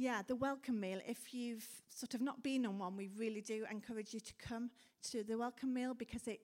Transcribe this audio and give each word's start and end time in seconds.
yeah, 0.00 0.22
the 0.26 0.34
welcome 0.34 0.80
meal. 0.80 0.98
If 1.06 1.34
you've 1.34 1.68
sort 1.94 2.14
of 2.14 2.22
not 2.22 2.42
been 2.42 2.64
on 2.64 2.78
one, 2.78 2.96
we 2.96 3.10
really 3.18 3.42
do 3.42 3.66
encourage 3.70 4.14
you 4.14 4.20
to 4.20 4.32
come 4.38 4.70
to 5.10 5.22
the 5.22 5.36
welcome 5.36 5.74
meal 5.74 5.92
because 5.92 6.26
it, 6.26 6.40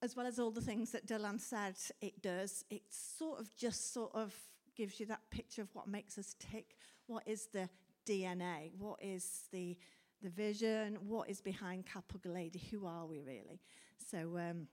as 0.00 0.14
well 0.14 0.28
as 0.28 0.38
all 0.38 0.52
the 0.52 0.60
things 0.60 0.92
that 0.92 1.04
Dylan 1.04 1.40
said 1.40 1.74
it 2.00 2.22
does, 2.22 2.64
it 2.70 2.82
sort 2.88 3.40
of 3.40 3.52
just 3.56 3.92
sort 3.92 4.14
of 4.14 4.32
gives 4.76 5.00
you 5.00 5.06
that 5.06 5.22
picture 5.28 5.60
of 5.60 5.74
what 5.74 5.88
makes 5.88 6.18
us 6.18 6.36
tick. 6.38 6.76
What 7.08 7.24
is 7.26 7.48
the 7.52 7.68
DNA? 8.06 8.70
What 8.78 9.02
is 9.02 9.48
the 9.52 9.76
the 10.22 10.30
vision? 10.30 10.98
What 11.00 11.28
is 11.28 11.40
behind 11.40 11.84
Capel 11.84 12.20
Galady? 12.20 12.70
Who 12.70 12.86
are 12.86 13.06
we 13.06 13.18
really? 13.18 13.60
So, 14.08 14.38
um, 14.38 14.68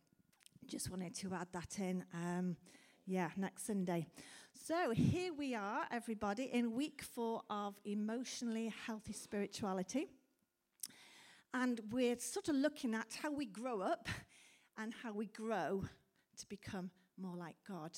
just 0.68 0.92
wanted 0.92 1.16
to 1.16 1.34
add 1.34 1.48
that 1.54 1.80
in. 1.80 2.04
Um, 2.14 2.56
yeah, 3.08 3.30
next 3.36 3.66
Sunday. 3.66 4.06
So 4.64 4.92
here 4.92 5.32
we 5.32 5.54
are, 5.54 5.86
everybody, 5.92 6.46
in 6.46 6.74
week 6.74 7.04
four 7.04 7.44
of 7.52 7.76
emotionally 7.86 8.74
healthy 8.88 9.14
spirituality. 9.14 10.08
And 11.54 11.82
we're 11.92 12.18
sort 12.18 12.50
of 12.50 12.56
looking 12.56 12.96
at 12.96 13.16
how 13.22 13.32
we 13.32 13.46
grow 13.46 13.82
up 13.82 14.08
and 14.76 14.92
how 15.04 15.14
we 15.14 15.28
grow 15.28 15.84
to 16.40 16.48
become 16.48 16.90
more 17.22 17.36
like 17.38 17.58
God. 17.68 17.92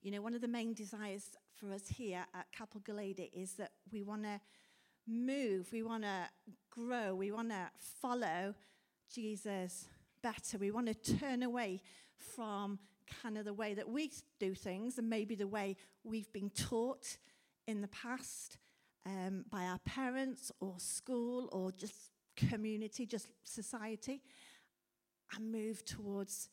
You 0.00 0.12
know, 0.12 0.22
one 0.22 0.34
of 0.34 0.42
the 0.42 0.48
main 0.48 0.74
desires 0.74 1.30
for 1.58 1.72
us 1.72 1.88
here 1.88 2.24
at 2.32 2.46
Capel 2.56 2.80
Galady 2.82 3.30
is 3.32 3.54
that 3.54 3.72
we 3.90 4.04
want 4.04 4.22
to 4.22 4.40
move, 5.08 5.72
we 5.72 5.82
want 5.82 6.04
to 6.04 6.28
grow, 6.70 7.16
we 7.16 7.32
want 7.32 7.50
to 7.50 7.68
follow 8.00 8.54
Jesus 9.12 9.88
better. 10.22 10.58
We 10.58 10.70
want 10.70 10.86
to 10.86 11.16
turn 11.18 11.42
away 11.42 11.82
from 12.16 12.78
kind 13.22 13.38
of 13.38 13.44
the 13.44 13.54
way 13.54 13.74
that 13.74 13.88
we 13.88 14.10
do 14.38 14.54
things 14.54 14.98
and 14.98 15.08
maybe 15.08 15.34
the 15.34 15.46
way 15.46 15.76
we've 16.04 16.32
been 16.32 16.50
taught 16.50 17.16
in 17.66 17.80
the 17.80 17.88
past 17.88 18.58
um, 19.04 19.44
by 19.50 19.64
our 19.64 19.78
parents 19.80 20.50
or 20.60 20.74
school 20.78 21.48
or 21.52 21.72
just 21.72 22.10
community, 22.36 23.06
just 23.06 23.28
society, 23.44 24.22
and 25.34 25.50
move 25.50 25.84
towards 25.84 26.50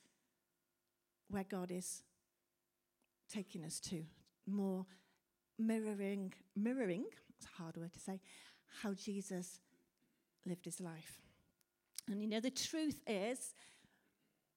where 1.29 1.43
God 1.43 1.71
is 1.71 2.03
taking 3.31 3.63
us 3.65 3.79
to, 3.79 4.03
more 4.45 4.85
mirroring, 5.57 6.33
mirroring, 6.55 7.05
it's 7.37 7.47
a 7.57 7.61
hard 7.61 7.77
word 7.77 7.93
to 7.93 7.99
say, 7.99 8.19
how 8.81 8.93
Jesus 8.93 9.59
lived 10.45 10.65
his 10.65 10.79
life. 10.79 11.21
And 12.09 12.21
you 12.21 12.27
know, 12.27 12.39
the 12.39 12.51
truth 12.51 13.01
is, 13.07 13.53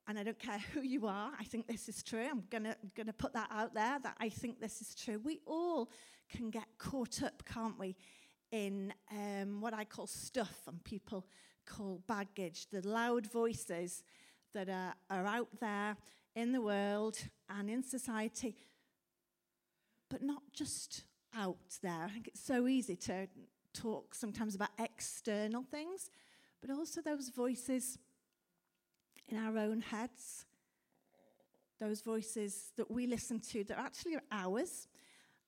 and 0.09 0.19
I 0.19 0.23
don't 0.23 0.39
care 0.39 0.61
who 0.73 0.83
you 0.83 1.07
are, 1.07 1.33
I 1.39 1.45
think 1.45 1.67
this 1.67 1.89
is 1.89 2.03
true. 2.03 2.27
I'm 2.31 2.45
going 2.51 3.07
to 3.07 3.13
put 3.13 3.33
that 3.35 3.49
out 3.51 3.75
there 3.75 3.99
that 4.03 4.17
I 4.21 4.29
think 4.29 4.61
this 4.61 4.81
is 4.81 4.95
true. 4.95 5.21
We 5.23 5.41
all 5.47 5.91
can 6.31 6.51
get 6.51 6.67
caught 6.79 7.23
up, 7.23 7.43
can't 7.45 7.79
we, 7.79 7.97
in 8.53 8.93
um, 9.11 9.61
what 9.61 9.75
I 9.75 9.85
call 9.85 10.07
stuff 10.07 10.61
and 10.69 10.83
people 10.85 11.27
call 11.67 12.01
baggage, 12.07 12.69
the 12.71 12.87
loud 12.87 13.27
voices 13.27 14.05
that 14.55 14.69
are, 14.69 14.95
are 15.11 15.27
out 15.27 15.49
there 15.61 15.97
in 16.35 16.53
the 16.53 16.61
world 16.61 17.19
and 17.51 17.69
in 17.69 17.83
society, 17.83 18.55
but 20.09 20.23
not 20.23 20.43
just 20.53 21.05
out 21.37 21.79
there. 21.83 22.05
I 22.05 22.09
think 22.09 22.29
it's 22.29 22.45
so 22.45 22.69
easy 22.69 22.97
to 22.97 23.27
talk 23.75 24.15
sometimes 24.15 24.55
about 24.55 24.71
external 24.79 25.65
things, 25.65 26.11
but 26.61 26.71
also 26.71 27.01
those 27.01 27.29
voices 27.29 27.99
in 29.29 29.39
our 29.39 29.59
own 29.59 29.81
heads, 29.81 30.45
those 31.79 32.01
voices 32.01 32.73
that 32.77 32.91
we 32.91 33.07
listen 33.07 33.41
to 33.41 33.65
that 33.65 33.79
actually 33.79 34.17
are 34.17 34.23
ours. 34.31 34.89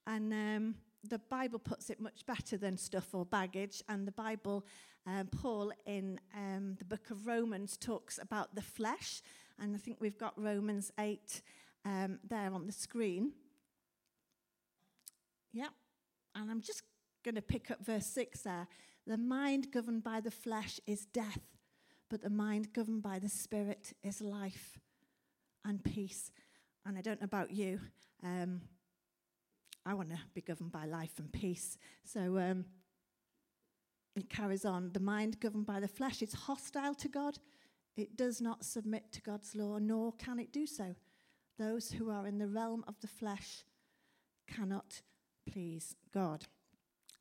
And 0.05 0.33
um, 0.33 0.75
the 1.07 1.19
Bible 1.19 1.59
puts 1.59 1.89
it 1.89 1.99
much 1.99 2.25
better 2.25 2.57
than 2.57 2.77
stuff 2.77 3.13
or 3.13 3.25
baggage. 3.25 3.81
And 3.89 4.07
the 4.07 4.11
Bible, 4.11 4.65
um, 5.07 5.27
Paul 5.27 5.71
in 5.85 6.19
um, 6.35 6.75
the 6.77 6.85
book 6.85 7.09
of 7.09 7.25
Romans 7.25 7.77
talks 7.77 8.19
about 8.21 8.55
the 8.55 8.61
flesh. 8.61 9.21
And 9.59 9.75
I 9.75 9.79
think 9.79 9.97
we've 9.99 10.17
got 10.17 10.39
Romans 10.41 10.91
8 10.99 11.41
um, 11.85 12.19
there 12.27 12.53
on 12.53 12.65
the 12.65 12.71
screen. 12.71 13.31
Yeah. 15.51 15.69
And 16.35 16.51
I'm 16.51 16.61
just 16.61 16.83
going 17.23 17.35
to 17.35 17.41
pick 17.41 17.71
up 17.71 17.83
verse 17.83 18.05
6 18.05 18.41
there. 18.41 18.67
The 19.07 19.17
mind 19.17 19.71
governed 19.71 20.03
by 20.03 20.21
the 20.21 20.31
flesh 20.31 20.79
is 20.85 21.05
death 21.05 21.58
but 22.09 22.21
the 22.21 22.29
mind 22.29 22.73
governed 22.73 23.03
by 23.03 23.19
the 23.19 23.29
Spirit 23.29 23.93
is 24.03 24.21
life 24.21 24.79
and 25.65 25.83
peace. 25.83 26.31
And 26.85 26.97
I 26.97 27.01
don't 27.01 27.21
know 27.21 27.25
about 27.25 27.51
you, 27.51 27.79
um, 28.23 28.61
I 29.85 29.93
want 29.93 30.09
to 30.09 30.17
be 30.33 30.41
governed 30.41 30.71
by 30.71 30.85
life 30.85 31.13
and 31.19 31.31
peace. 31.31 31.77
So 32.03 32.37
um, 32.37 32.65
it 34.15 34.29
carries 34.29 34.65
on. 34.65 34.91
The 34.93 34.99
mind 34.99 35.39
governed 35.39 35.65
by 35.65 35.79
the 35.79 35.87
flesh 35.87 36.21
is 36.21 36.33
hostile 36.33 36.93
to 36.95 37.07
God. 37.07 37.37
It 37.95 38.17
does 38.17 38.41
not 38.41 38.63
submit 38.63 39.11
to 39.13 39.21
God's 39.21 39.55
law, 39.55 39.77
nor 39.77 40.13
can 40.13 40.39
it 40.39 40.51
do 40.51 40.65
so. 40.65 40.95
Those 41.57 41.91
who 41.91 42.09
are 42.09 42.27
in 42.27 42.37
the 42.37 42.47
realm 42.47 42.83
of 42.87 42.99
the 43.01 43.07
flesh 43.07 43.65
cannot 44.47 45.01
please 45.51 45.95
God. 46.13 46.45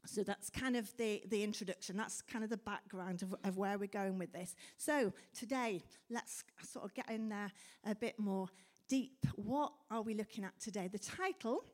So 0.06 0.22
that's 0.22 0.48
kind 0.48 0.76
of 0.76 0.94
the, 0.96 1.22
the 1.28 1.42
introduction. 1.42 1.96
That's 1.96 2.22
kind 2.22 2.44
of 2.44 2.50
the 2.50 2.56
background 2.56 3.22
of, 3.22 3.34
of 3.44 3.58
where 3.58 3.78
we're 3.78 3.88
going 3.88 4.18
with 4.18 4.32
this. 4.32 4.54
So 4.76 5.12
today, 5.34 5.82
let's 6.10 6.44
sort 6.62 6.84
of 6.84 6.94
get 6.94 7.10
in 7.10 7.28
there 7.28 7.50
a 7.84 7.94
bit 7.94 8.18
more 8.18 8.48
deep. 8.88 9.26
What 9.34 9.72
are 9.90 10.02
we 10.02 10.14
looking 10.14 10.44
at 10.44 10.58
today? 10.60 10.88
The 10.90 10.98
title, 10.98 11.64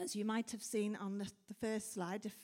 as 0.00 0.16
you 0.16 0.24
might 0.24 0.50
have 0.50 0.62
seen 0.62 0.96
on 0.96 1.18
the, 1.18 1.30
the 1.48 1.54
first 1.60 1.92
slide, 1.92 2.24
if 2.24 2.34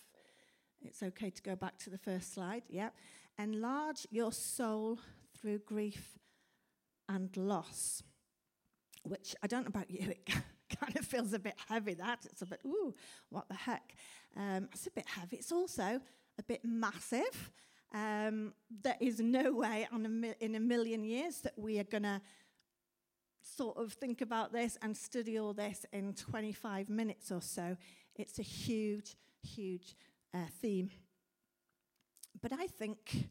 it's 0.82 1.02
okay 1.02 1.30
to 1.30 1.42
go 1.42 1.56
back 1.56 1.78
to 1.78 1.90
the 1.90 1.98
first 1.98 2.34
slide, 2.34 2.62
yeah. 2.68 2.90
Enlarge 3.38 4.06
your 4.10 4.32
soul 4.32 4.98
through 5.40 5.60
grief 5.60 6.18
and 7.08 7.34
loss, 7.36 8.02
which 9.04 9.34
I 9.42 9.46
don't 9.46 9.62
know 9.62 9.68
about 9.68 9.90
you, 9.90 10.10
it 10.10 10.26
kind 10.78 10.96
of 10.96 11.04
feels 11.04 11.32
a 11.32 11.38
bit 11.38 11.54
heavy, 11.68 11.94
that. 11.94 12.26
It's 12.26 12.42
a 12.42 12.46
bit, 12.46 12.60
ooh, 12.66 12.94
what 13.30 13.48
the 13.48 13.54
heck? 13.54 13.94
Um, 14.38 14.68
it's 14.72 14.86
a 14.86 14.90
bit 14.90 15.06
heavy. 15.06 15.36
It's 15.36 15.52
also 15.52 16.00
a 16.38 16.42
bit 16.46 16.64
massive. 16.64 17.50
Um, 17.92 18.52
there 18.82 18.96
is 19.00 19.18
no 19.18 19.52
way 19.52 19.88
a, 19.92 20.44
in 20.44 20.54
a 20.54 20.60
million 20.60 21.04
years 21.04 21.40
that 21.40 21.58
we 21.58 21.78
are 21.80 21.84
going 21.84 22.04
to 22.04 22.20
sort 23.42 23.76
of 23.78 23.92
think 23.94 24.20
about 24.20 24.52
this 24.52 24.78
and 24.82 24.96
study 24.96 25.38
all 25.38 25.52
this 25.52 25.84
in 25.92 26.14
25 26.14 26.88
minutes 26.88 27.32
or 27.32 27.40
so. 27.40 27.76
It's 28.14 28.38
a 28.38 28.42
huge, 28.42 29.16
huge 29.42 29.96
uh, 30.34 30.46
theme. 30.60 30.90
But 32.40 32.52
I 32.52 32.66
think 32.66 33.28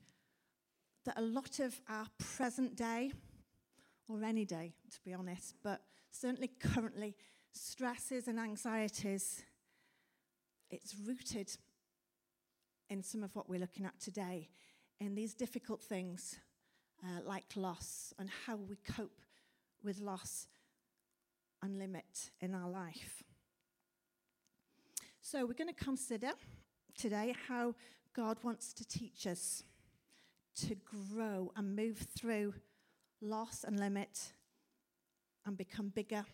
that 1.06 1.18
a 1.18 1.22
lot 1.22 1.59
of 1.59 1.79
our 1.88 2.07
present 2.35 2.75
day, 2.75 3.13
or 4.09 4.24
any 4.24 4.44
day, 4.44 4.74
to 4.91 5.00
be 5.06 5.13
honest, 5.13 5.56
but 5.63 5.81
certainly 6.12 6.50
currently, 6.59 7.16
stresses 7.53 8.28
and 8.28 8.39
anxieties, 8.39 9.44
it's 10.69 10.95
rooted 11.05 11.55
in 12.89 13.03
some 13.03 13.23
of 13.23 13.35
what 13.35 13.50
we're 13.50 13.59
looking 13.59 13.85
at 13.85 14.00
today, 14.00 14.50
in 15.00 15.16
these 15.16 15.33
difficult 15.33 15.81
things 15.81 16.38
uh, 17.03 17.22
like 17.25 17.45
loss 17.55 18.13
and 18.17 18.29
how 18.45 18.55
we 18.55 18.77
cope 18.95 19.22
with 19.83 20.00
loss 20.00 20.47
and 21.61 21.77
limit 21.77 22.31
in 22.41 22.53
our 22.53 22.69
life. 22.69 23.23
So, 25.22 25.45
we're 25.45 25.53
going 25.53 25.73
to 25.73 25.83
consider 25.83 26.31
today 26.97 27.35
how 27.47 27.75
God 28.16 28.38
wants 28.44 28.73
to 28.73 28.88
teach 28.88 29.27
us 29.27 29.63
to 30.67 30.75
grow 30.75 31.51
and 31.56 31.75
move 31.75 32.07
through 32.17 32.53
loss 33.22 33.63
and 33.63 33.79
limit 33.79 34.31
and 35.45 35.57
become 35.57 35.89
bigger 35.89 36.25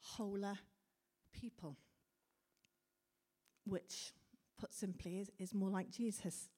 wholer 0.00 0.58
people, 1.32 1.76
which, 3.64 4.12
put 4.58 4.72
simply, 4.72 5.18
is, 5.18 5.30
is 5.38 5.54
more 5.54 5.70
like 5.70 5.90
Jesus. 5.90 6.48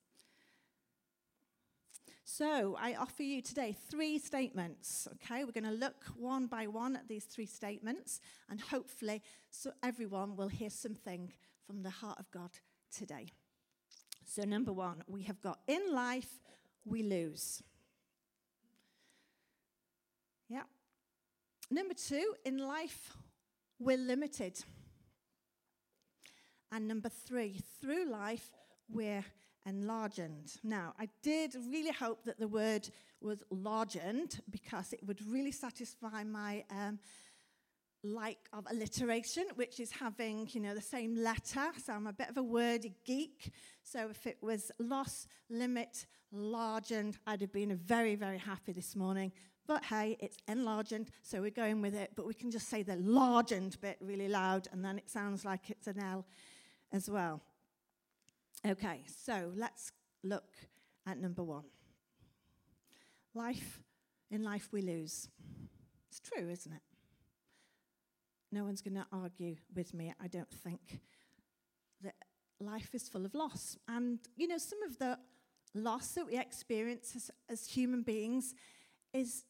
So, 2.27 2.77
I 2.81 2.95
offer 2.95 3.23
you 3.23 3.43
today 3.43 3.77
three 3.91 4.19
statements. 4.19 5.07
Okay, 5.15 5.45
we're 5.45 5.53
going 5.53 5.65
to 5.65 5.71
look 5.71 6.05
one 6.17 6.47
by 6.47 6.67
one 6.67 6.97
at 6.97 7.07
these 7.07 7.25
three 7.25 7.47
statements, 7.47 8.21
and 8.49 8.61
hopefully, 8.61 9.23
so 9.51 9.73
everyone 9.83 10.35
will 10.35 10.49
hear 10.49 10.71
something 10.71 11.33
from 11.67 11.83
the 11.83 11.91
heart 11.91 12.19
of 12.19 12.31
God 12.31 12.51
today. 12.91 13.27
So, 14.25 14.43
number 14.43 14.73
one, 14.73 15.03
we 15.07 15.25
have 15.25 15.41
got 15.43 15.61
in 15.69 15.93
life, 15.93 16.41
we 16.87 17.03
lose. 17.03 17.63
Yeah. 20.49 20.63
Number 21.71 21.95
two, 21.95 22.35
in 22.45 22.59
life, 22.59 23.13
we're 23.79 23.99
limited. 23.99 24.59
And 26.75 26.89
number 26.89 27.09
three, 27.09 27.61
through 27.81 28.11
life, 28.11 28.51
we're 28.93 29.25
enlarged. 29.65 30.59
Now, 30.65 30.93
I 30.99 31.09
did 31.23 31.55
really 31.71 31.93
hope 31.93 32.25
that 32.25 32.41
the 32.41 32.49
word 32.49 32.89
was 33.21 33.45
largened 33.49 34.41
because 34.51 34.93
it 34.93 34.99
would 35.07 35.25
really 35.25 35.53
satisfy 35.53 36.25
my 36.25 36.65
um, 36.71 36.99
like 38.03 38.49
of 38.53 38.67
alliteration, 38.73 39.45
which 39.55 39.79
is 39.79 39.93
having, 39.93 40.49
you 40.51 40.61
know, 40.61 40.75
the 40.75 40.83
same 40.83 41.15
letter. 41.15 41.71
So 41.81 41.93
I'm 41.93 42.09
a 42.09 42.13
bit 42.13 42.29
of 42.29 42.39
a 42.39 42.43
wordy 42.43 42.93
geek. 43.05 43.53
So 43.85 44.11
if 44.11 44.27
it 44.27 44.39
was 44.43 44.73
loss, 44.81 45.29
limit, 45.49 46.07
largened, 46.33 47.19
I'd 47.25 47.41
have 47.41 47.53
been 47.53 47.77
very, 47.77 48.17
very 48.17 48.39
happy 48.39 48.73
this 48.73 48.97
morning. 48.97 49.31
But 49.69 49.85
hey, 49.85 50.17
it's 50.19 50.39
enlarged, 50.49 51.09
so 51.23 51.41
we're 51.41 51.51
going 51.51 51.81
with 51.81 51.95
it. 51.95 52.11
But 52.17 52.27
we 52.27 52.35
can 52.35 52.51
just 52.51 52.69
say 52.69 52.83
the 52.83 52.97
largened 52.97 53.81
bit 53.81 53.97
really 54.01 54.29
loud, 54.29 54.67
and 54.73 54.85
then 54.85 54.99
it 54.99 55.09
sounds 55.09 55.45
like 55.45 55.71
it's 55.71 55.87
an 55.87 56.01
L 56.01 56.27
as 56.95 57.11
well. 57.11 57.43
Okay, 58.65 59.03
so 59.25 59.51
let's 59.57 59.91
look 60.23 60.55
at 61.07 61.21
number 61.21 61.43
one. 61.43 61.65
Life, 63.35 63.83
in 64.31 64.45
life 64.45 64.69
we 64.73 64.81
lose. 64.81 65.29
It's 66.09 66.21
true, 66.21 66.49
isn't 66.49 66.73
it? 66.73 66.83
No 68.53 68.63
one's 68.63 68.81
going 68.81 68.95
to 68.95 69.07
argue 69.13 69.57
with 69.75 69.93
me, 69.93 70.15
I 70.23 70.29
don't 70.29 70.49
think. 70.49 71.01
That 72.01 72.15
life 72.61 72.95
is 72.95 73.09
full 73.09 73.27
of 73.27 73.35
loss. 73.35 73.77
And, 73.89 74.21
you 74.37 74.47
know, 74.47 74.59
some 74.59 74.83
of 74.85 74.97
the 74.99 75.19
loss 75.75 76.13
that 76.13 76.27
we 76.27 76.39
experience 76.39 77.15
as, 77.17 77.31
as 77.51 77.67
human 77.67 78.03
beings 78.03 78.55
is, 79.13 79.45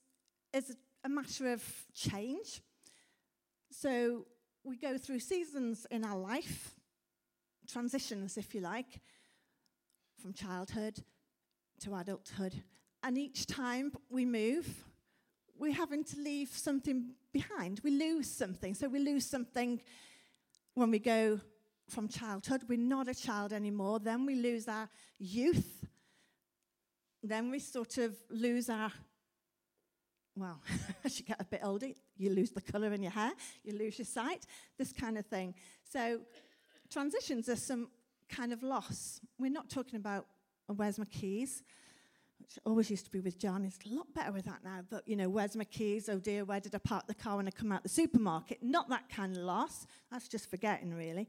is 0.55 0.75
a 1.05 1.11
matter 1.11 1.52
of 1.52 1.62
change. 1.93 2.62
So 3.70 4.25
we 4.64 4.79
go 4.79 4.97
through 4.97 5.20
seasons 5.20 5.87
in 5.90 6.06
our 6.06 6.17
life, 6.17 6.75
transitions, 7.66 8.37
if 8.37 8.55
you 8.55 8.61
like, 8.61 9.00
from 10.20 10.32
childhood 10.32 11.02
to 11.81 11.94
adulthood. 11.94 12.62
And 13.02 13.19
each 13.19 13.46
time 13.46 13.93
we 14.08 14.25
move, 14.25 14.84
we're 15.58 15.75
having 15.75 16.05
to 16.05 16.20
leave 16.20 16.49
something 16.49 17.11
behind. 17.32 17.81
We 17.84 17.90
lose 17.90 18.31
something. 18.31 18.75
So 18.75 18.88
we 18.88 18.99
lose 18.99 19.26
something 19.26 19.81
when 20.75 20.90
we 20.90 20.99
go 20.99 21.40
from 21.88 22.08
childhood. 22.08 22.62
We're 22.69 22.78
not 22.78 23.08
a 23.08 23.14
child 23.14 23.52
anymore. 23.52 23.99
Then 23.99 24.26
we 24.26 24.34
lose 24.34 24.69
our 24.69 24.88
youth. 25.19 25.84
Then 27.22 27.50
we 27.50 27.58
sort 27.58 27.99
of 27.99 28.14
lose 28.31 28.69
our, 28.69 28.93
well, 30.37 30.61
as 31.05 31.19
you 31.19 31.25
get 31.25 31.40
a 31.40 31.44
bit 31.44 31.61
older, 31.62 31.88
you 32.16 32.31
lose 32.31 32.50
the 32.50 32.61
colour 32.61 32.93
in 32.93 33.02
your 33.02 33.12
hair, 33.12 33.32
you 33.62 33.76
lose 33.78 33.99
your 33.99 34.06
sight, 34.06 34.46
this 34.78 34.93
kind 34.93 35.19
of 35.19 35.26
thing. 35.26 35.55
So 35.90 36.20
transitions 36.94 37.49
are 37.49 37.56
some 37.56 37.88
kind 38.29 38.52
of 38.52 38.62
loss. 38.62 39.20
We're 39.38 39.50
not 39.50 39.69
talking 39.69 39.96
about 39.96 40.26
uh, 40.69 40.73
oh, 40.73 40.75
where's 40.75 40.96
my 40.96 41.05
keys, 41.06 41.62
which 42.38 42.56
always 42.64 42.88
used 42.88 43.05
to 43.06 43.11
be 43.11 43.20
with 43.20 43.37
John. 43.37 43.64
It's 43.64 43.79
a 43.85 43.93
lot 43.93 44.06
better 44.14 44.31
with 44.31 44.44
that 44.44 44.61
now. 44.64 44.81
But, 44.88 45.06
you 45.08 45.17
know, 45.17 45.29
where's 45.29 45.56
my 45.56 45.64
keys? 45.64 46.08
Oh 46.08 46.19
dear, 46.19 46.44
where 46.44 46.61
did 46.61 46.73
I 46.73 46.79
park 46.79 47.08
the 47.08 47.14
car 47.14 47.37
when 47.37 47.49
I 47.49 47.50
come 47.50 47.73
out 47.73 47.82
the 47.82 47.88
supermarket? 47.88 48.62
Not 48.62 48.88
that 48.91 49.08
kind 49.08 49.37
of 49.37 49.43
loss. 49.43 49.87
That's 50.12 50.29
just 50.29 50.49
forgetting, 50.49 50.94
really. 50.94 51.29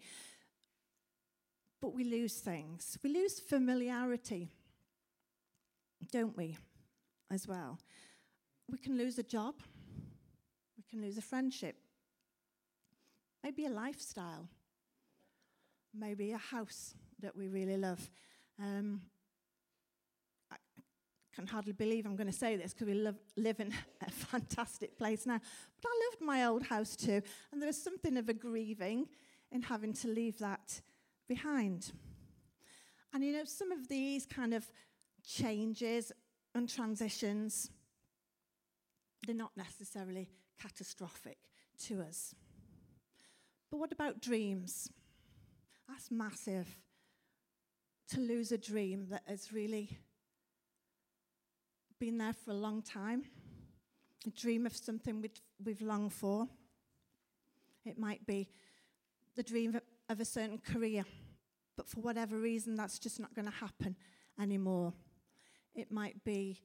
But 1.81 1.95
we 1.95 2.03
lose 2.03 2.35
things. 2.35 2.99
We 3.03 3.11
lose 3.11 3.39
familiarity, 3.39 4.51
don't 6.11 6.37
we, 6.37 6.57
as 7.31 7.47
well? 7.47 7.79
We 8.71 8.77
can 8.77 8.99
lose 8.99 9.17
a 9.17 9.23
job. 9.23 9.55
We 10.77 10.83
can 10.87 11.01
lose 11.01 11.17
a 11.17 11.23
friendship. 11.23 11.75
Maybe 13.43 13.65
a 13.65 13.69
lifestyle 13.69 14.47
maybe 15.97 16.31
a 16.31 16.37
house 16.37 16.93
that 17.21 17.35
we 17.35 17.47
really 17.47 17.77
love. 17.77 18.09
Um, 18.59 19.01
I 20.51 20.55
can 21.33 21.47
hardly 21.47 21.73
believe 21.73 22.05
I'm 22.05 22.15
going 22.15 22.31
to 22.31 22.33
say 22.33 22.55
this 22.55 22.73
because 22.73 22.87
we 22.87 22.93
live, 22.93 23.15
live 23.35 23.59
in 23.59 23.73
a 24.01 24.11
fantastic 24.11 24.97
place 24.97 25.25
now. 25.25 25.39
But 25.81 25.89
I 25.89 26.09
loved 26.09 26.21
my 26.21 26.45
old 26.45 26.63
house 26.63 26.95
too, 26.95 27.21
and 27.51 27.61
there 27.61 27.67
was 27.67 27.81
something 27.81 28.17
of 28.17 28.29
a 28.29 28.33
grieving 28.33 29.07
in 29.51 29.61
having 29.61 29.93
to 29.93 30.07
leave 30.07 30.39
that 30.39 30.81
behind. 31.27 31.91
And 33.13 33.23
you 33.23 33.31
know, 33.31 33.45
some 33.45 33.71
of 33.71 33.87
these 33.87 34.25
kind 34.25 34.53
of 34.53 34.69
changes 35.25 36.11
and 36.53 36.69
transitions, 36.69 37.71
they're 39.25 39.35
not 39.35 39.51
necessarily 39.55 40.29
catastrophic 40.61 41.37
to 41.85 42.01
us. 42.01 42.35
But 43.71 43.77
what 43.77 43.91
about 43.91 44.21
dreams? 44.21 44.89
That's 45.87 46.11
massive. 46.11 46.67
To 48.09 48.19
lose 48.19 48.51
a 48.51 48.57
dream 48.57 49.07
that 49.09 49.23
has 49.27 49.51
really 49.51 49.97
been 51.99 52.17
there 52.17 52.33
for 52.33 52.51
a 52.51 52.55
long 52.55 52.81
time, 52.81 53.23
a 54.27 54.29
dream 54.29 54.65
of 54.65 54.75
something 54.75 55.21
we've, 55.21 55.41
we've 55.63 55.81
longed 55.81 56.13
for. 56.13 56.47
It 57.85 57.97
might 57.97 58.25
be 58.25 58.49
the 59.35 59.43
dream 59.43 59.79
of 60.09 60.19
a 60.19 60.25
certain 60.25 60.57
career, 60.57 61.03
but 61.75 61.87
for 61.89 62.01
whatever 62.01 62.37
reason, 62.37 62.75
that's 62.75 62.99
just 62.99 63.19
not 63.19 63.33
going 63.33 63.45
to 63.45 63.53
happen 63.53 63.95
anymore. 64.39 64.93
It 65.73 65.91
might 65.91 66.23
be 66.23 66.59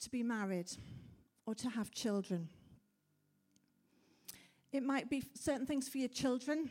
to 0.00 0.10
be 0.10 0.22
married 0.22 0.70
or 1.46 1.54
to 1.54 1.68
have 1.70 1.90
children. 1.90 2.48
It 4.72 4.82
might 4.82 5.10
be 5.10 5.22
certain 5.34 5.66
things 5.66 5.88
for 5.88 5.98
your 5.98 6.08
children, 6.08 6.70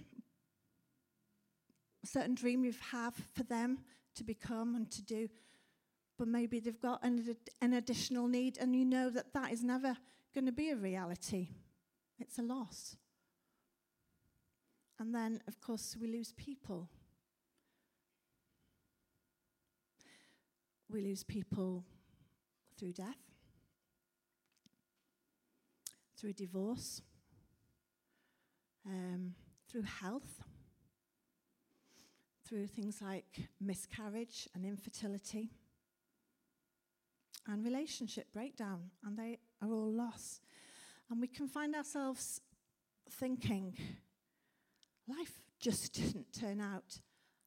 certain 2.03 2.36
dream 2.36 2.63
you 2.63 2.74
have 2.92 3.15
for 3.33 3.44
them 3.44 3.80
to 4.15 4.24
become 4.24 4.75
and 4.75 4.89
to 4.92 5.01
do, 5.01 5.30
but 6.18 6.27
maybe 6.27 6.59
they've 6.59 6.81
got 6.81 7.03
an, 7.03 7.36
an 7.62 7.74
additional 7.74 8.27
need 8.27 8.57
and 8.59 8.75
you 8.75 8.86
know 8.86 9.09
that 9.09 9.33
that 9.33 9.51
is 9.51 9.63
never 9.63 9.98
going 10.33 10.45
to 10.45 10.51
be 10.51 10.69
a 10.69 10.75
reality. 10.75 11.50
It's 12.19 12.38
a 12.38 12.44
loss. 12.44 12.95
And 15.00 15.15
then, 15.15 15.42
of 15.48 15.59
course, 15.59 15.98
we 16.00 16.07
lose 16.07 16.31
people. 16.33 16.88
We 20.89 21.01
lose 21.01 21.24
people 21.24 21.83
through 22.77 22.94
death, 22.94 23.15
through 26.18 26.33
divorce, 26.33 27.01
um, 28.86 29.33
through 29.69 29.83
health 29.83 30.44
through 32.51 32.68
things 32.68 33.01
like 33.01 33.48
miscarriage 33.62 34.50
and 34.53 34.65
infertility 34.65 35.51
and 37.48 37.63
relationship 37.63 38.27
breakdown, 38.33 38.89
and 39.06 39.18
they 39.18 39.39
are 39.62 39.71
all 39.71 39.89
loss. 39.89 40.42
And 41.09 41.21
we 41.21 41.27
can 41.27 41.48
find 41.48 41.74
ourselves 41.74 42.42
thinking, 43.09 43.77
life 45.07 45.39
just 45.62 45.94
didn't 46.01 46.33
turn 46.38 46.59
out 46.59 47.00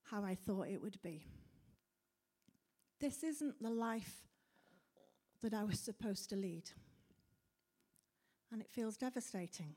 how 0.05 0.25
I 0.25 0.35
thought 0.35 0.69
it 0.69 0.81
would 0.81 1.01
be. 1.03 1.27
This 2.99 3.23
isn't 3.23 3.63
the 3.63 3.71
life 3.71 4.27
that 5.43 5.53
I 5.53 5.65
was 5.65 5.79
supposed 5.79 6.31
to 6.31 6.37
lead. 6.37 6.71
And 8.51 8.63
it 8.63 8.71
feels 8.71 8.97
devastating. 8.97 9.75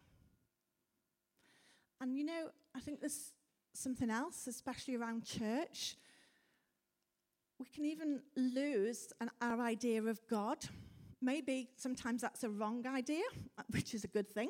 And 1.99 2.15
you 2.15 2.23
know, 2.23 2.51
I 2.73 2.79
think 2.79 3.01
this 3.01 3.33
something 3.77 4.09
else, 4.09 4.47
especially 4.47 4.95
around 4.95 5.25
church. 5.25 5.95
We 7.59 7.65
can 7.67 7.85
even 7.85 8.21
lose 8.35 9.13
an, 9.21 9.29
our 9.41 9.61
idea 9.61 10.03
of 10.03 10.19
God. 10.29 10.57
Maybe 11.21 11.69
sometimes 11.77 12.21
that's 12.21 12.43
a 12.43 12.49
wrong 12.49 12.85
idea, 12.87 13.23
which 13.69 13.93
is 13.93 14.03
a 14.03 14.07
good 14.07 14.29
thing. 14.29 14.49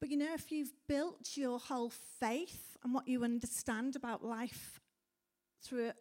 But 0.00 0.10
you 0.10 0.16
know, 0.16 0.34
if 0.34 0.52
you've 0.52 0.72
built 0.86 1.36
your 1.36 1.58
whole 1.58 1.90
faith 2.20 2.76
and 2.84 2.92
what 2.92 3.08
you 3.08 3.24
understand 3.24 3.96
about 3.96 4.24
life 4.24 4.80
through 5.62 5.92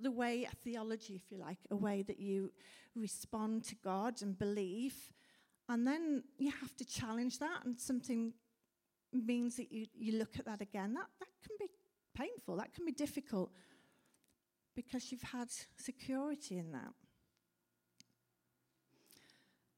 the 0.00 0.10
way, 0.10 0.44
a 0.50 0.54
theology, 0.56 1.14
if 1.14 1.30
you 1.30 1.38
like, 1.38 1.58
a 1.70 1.76
way 1.76 2.02
that 2.02 2.18
you 2.18 2.52
respond 2.96 3.64
to 3.64 3.76
God 3.76 4.20
and 4.22 4.36
believe, 4.36 5.12
and 5.68 5.86
then 5.86 6.24
you 6.38 6.50
have 6.60 6.74
to 6.76 6.84
challenge 6.84 7.38
that, 7.38 7.64
and 7.64 7.78
something 7.78 8.32
means 9.14 9.56
that 9.56 9.72
you, 9.72 9.86
you 9.94 10.18
look 10.18 10.38
at 10.38 10.44
that 10.46 10.60
again. 10.60 10.94
That, 10.94 11.06
that 11.20 11.28
can 11.46 11.56
be 11.58 11.70
painful, 12.16 12.56
that 12.56 12.72
can 12.72 12.84
be 12.84 12.92
difficult 12.92 13.50
because 14.74 15.12
you've 15.12 15.22
had 15.22 15.48
security 15.76 16.58
in 16.58 16.72
that. 16.72 16.92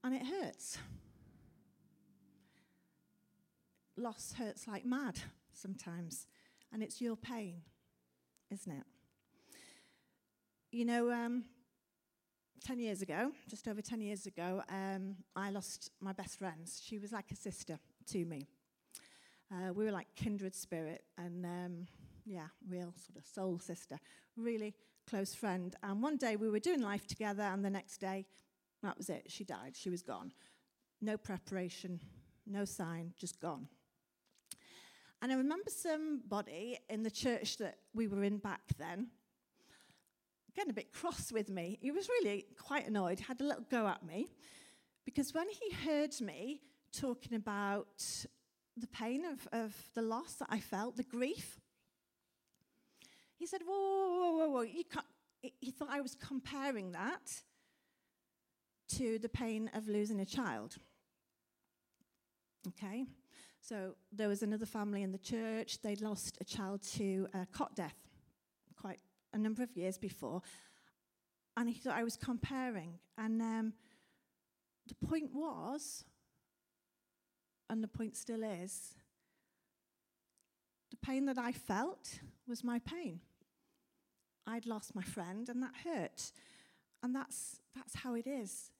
And 0.02 0.14
it 0.14 0.22
hurts. 0.24 0.78
Loss 3.96 4.34
hurts 4.38 4.68
like 4.68 4.84
mad 4.84 5.18
sometimes, 5.52 6.26
and 6.72 6.82
it's 6.82 7.00
your 7.00 7.16
pain, 7.16 7.62
isn't 8.50 8.70
it? 8.70 8.84
You 10.70 10.84
know, 10.84 11.10
um, 11.10 11.44
10 12.64 12.78
years 12.78 13.00
ago, 13.00 13.32
just 13.48 13.68
over 13.68 13.80
10 13.80 14.00
years 14.00 14.26
ago, 14.26 14.62
um, 14.68 15.16
I 15.34 15.50
lost 15.50 15.90
my 16.00 16.12
best 16.12 16.38
friend. 16.38 16.68
She 16.82 16.98
was 16.98 17.12
like 17.12 17.30
a 17.30 17.36
sister 17.36 17.78
to 18.08 18.24
me. 18.24 18.48
Uh, 19.52 19.72
we 19.72 19.84
were 19.84 19.92
like 19.92 20.08
kindred 20.16 20.54
spirit 20.54 21.04
and, 21.16 21.44
um, 21.44 21.86
yeah, 22.24 22.48
real 22.68 22.92
sort 22.96 23.16
of 23.16 23.24
soul 23.24 23.58
sister, 23.58 23.98
really 24.36 24.74
close 25.08 25.34
friend. 25.34 25.76
And 25.82 26.02
one 26.02 26.16
day 26.16 26.36
we 26.36 26.50
were 26.50 26.58
doing 26.58 26.82
life 26.82 27.06
together, 27.06 27.44
and 27.44 27.64
the 27.64 27.70
next 27.70 27.98
day, 27.98 28.26
that 28.82 28.96
was 28.96 29.08
it. 29.08 29.24
She 29.28 29.44
died. 29.44 29.76
She 29.76 29.90
was 29.90 30.02
gone. 30.02 30.32
No 31.00 31.16
preparation, 31.16 32.00
no 32.46 32.64
sign, 32.64 33.12
just 33.16 33.40
gone. 33.40 33.68
And 35.22 35.32
I 35.32 35.36
remember 35.36 35.70
somebody 35.70 36.78
in 36.88 37.02
the 37.02 37.10
church 37.10 37.58
that 37.58 37.78
we 37.94 38.06
were 38.06 38.24
in 38.24 38.38
back 38.38 38.62
then 38.78 39.08
getting 40.54 40.70
a 40.70 40.74
bit 40.74 40.92
cross 40.92 41.30
with 41.30 41.50
me. 41.50 41.78
He 41.82 41.90
was 41.90 42.08
really 42.08 42.46
quite 42.58 42.88
annoyed, 42.88 43.20
had 43.20 43.40
a 43.40 43.44
little 43.44 43.64
go 43.70 43.86
at 43.86 44.04
me, 44.04 44.28
because 45.04 45.34
when 45.34 45.46
he 45.48 45.74
heard 45.74 46.18
me 46.20 46.62
talking 46.92 47.36
about 47.36 48.26
the 48.76 48.86
pain 48.86 49.24
of, 49.24 49.48
of 49.52 49.74
the 49.94 50.02
loss 50.02 50.34
that 50.34 50.48
I 50.50 50.60
felt, 50.60 50.96
the 50.96 51.02
grief, 51.02 51.58
he 53.36 53.46
said, 53.46 53.62
Whoa, 53.66 53.74
whoa, 53.74 54.36
whoa, 54.36 54.48
whoa. 54.48 54.62
You. 54.62 54.84
He 55.60 55.70
thought 55.70 55.88
I 55.90 56.00
was 56.00 56.16
comparing 56.16 56.92
that 56.92 57.42
to 58.96 59.18
the 59.18 59.28
pain 59.28 59.70
of 59.74 59.88
losing 59.88 60.20
a 60.20 60.24
child. 60.24 60.76
Okay? 62.68 63.06
So 63.60 63.94
there 64.12 64.28
was 64.28 64.42
another 64.42 64.66
family 64.66 65.02
in 65.02 65.12
the 65.12 65.18
church, 65.18 65.82
they'd 65.82 66.00
lost 66.00 66.38
a 66.40 66.44
child 66.44 66.82
to 66.94 67.28
a 67.34 67.46
cot 67.52 67.74
death 67.74 67.96
quite 68.80 69.00
a 69.32 69.38
number 69.38 69.62
of 69.62 69.76
years 69.76 69.98
before. 69.98 70.42
And 71.56 71.68
he 71.68 71.74
thought 71.74 71.96
I 71.96 72.04
was 72.04 72.16
comparing. 72.16 72.98
And 73.18 73.40
um, 73.40 73.72
the 74.86 75.06
point 75.06 75.30
was, 75.32 76.04
and 77.68 77.82
the 77.82 77.88
point 77.88 78.16
still 78.16 78.42
is, 78.42 78.94
the 80.90 80.96
pain 80.96 81.26
that 81.26 81.38
I 81.38 81.52
felt 81.52 82.20
was 82.46 82.62
my 82.62 82.78
pain. 82.78 83.20
I'd 84.46 84.66
lost 84.66 84.94
my 84.94 85.02
friend, 85.02 85.48
and 85.48 85.62
that 85.62 85.74
hurt. 85.84 86.30
And 87.02 87.14
that's, 87.14 87.60
that's 87.74 87.96
how 87.96 88.14
it 88.14 88.26
is. 88.26 88.70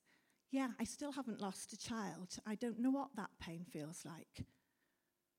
Yeah, 0.51 0.69
I 0.81 0.85
still 0.85 1.13
haven't 1.13 1.41
lost 1.41 1.73
a 1.73 1.77
child. 1.77 2.37
I 2.47 2.55
don't 2.55 2.79
know 2.79 2.91
what 2.91 3.11
that 3.17 3.31
pain 3.41 3.65
feels 3.69 4.05
like, 4.05 4.47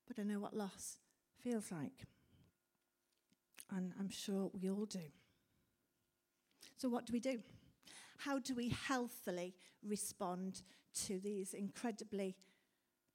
but 0.06 0.20
I 0.20 0.24
know 0.24 0.40
what 0.40 0.56
loss 0.56 0.98
feels 1.42 1.72
like. 1.72 2.04
And 3.76 3.94
I'm 4.00 4.10
sure 4.10 4.52
we 4.54 4.70
all 4.70 4.86
do. 4.86 5.00
So, 6.78 6.90
what 6.90 7.06
do 7.06 7.14
we 7.14 7.20
do? 7.20 7.40
How 8.20 8.40
do 8.40 8.56
we 8.56 8.70
healthily 8.70 9.56
respond 9.84 10.62
to 11.06 11.20
these 11.20 11.54
incredibly 11.54 12.36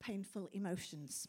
painful 0.03 0.51
emotions? 0.53 1.29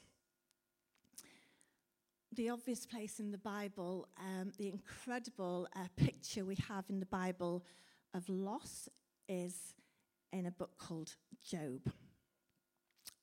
The 2.36 2.50
obvious 2.50 2.86
place 2.86 3.20
in 3.20 3.32
the 3.32 3.38
Bible, 3.38 4.08
um, 4.20 4.52
the 4.58 4.68
incredible 4.68 5.68
uh, 5.76 5.86
picture 5.96 6.44
we 6.44 6.58
have 6.68 6.86
in 6.90 7.00
the 7.00 7.06
Bible 7.06 7.64
of 8.14 8.28
loss 8.28 8.90
is 9.30 9.76
in 10.32 10.48
a 10.48 10.52
book 10.52 10.72
called 10.80 11.16
Job. 11.48 11.92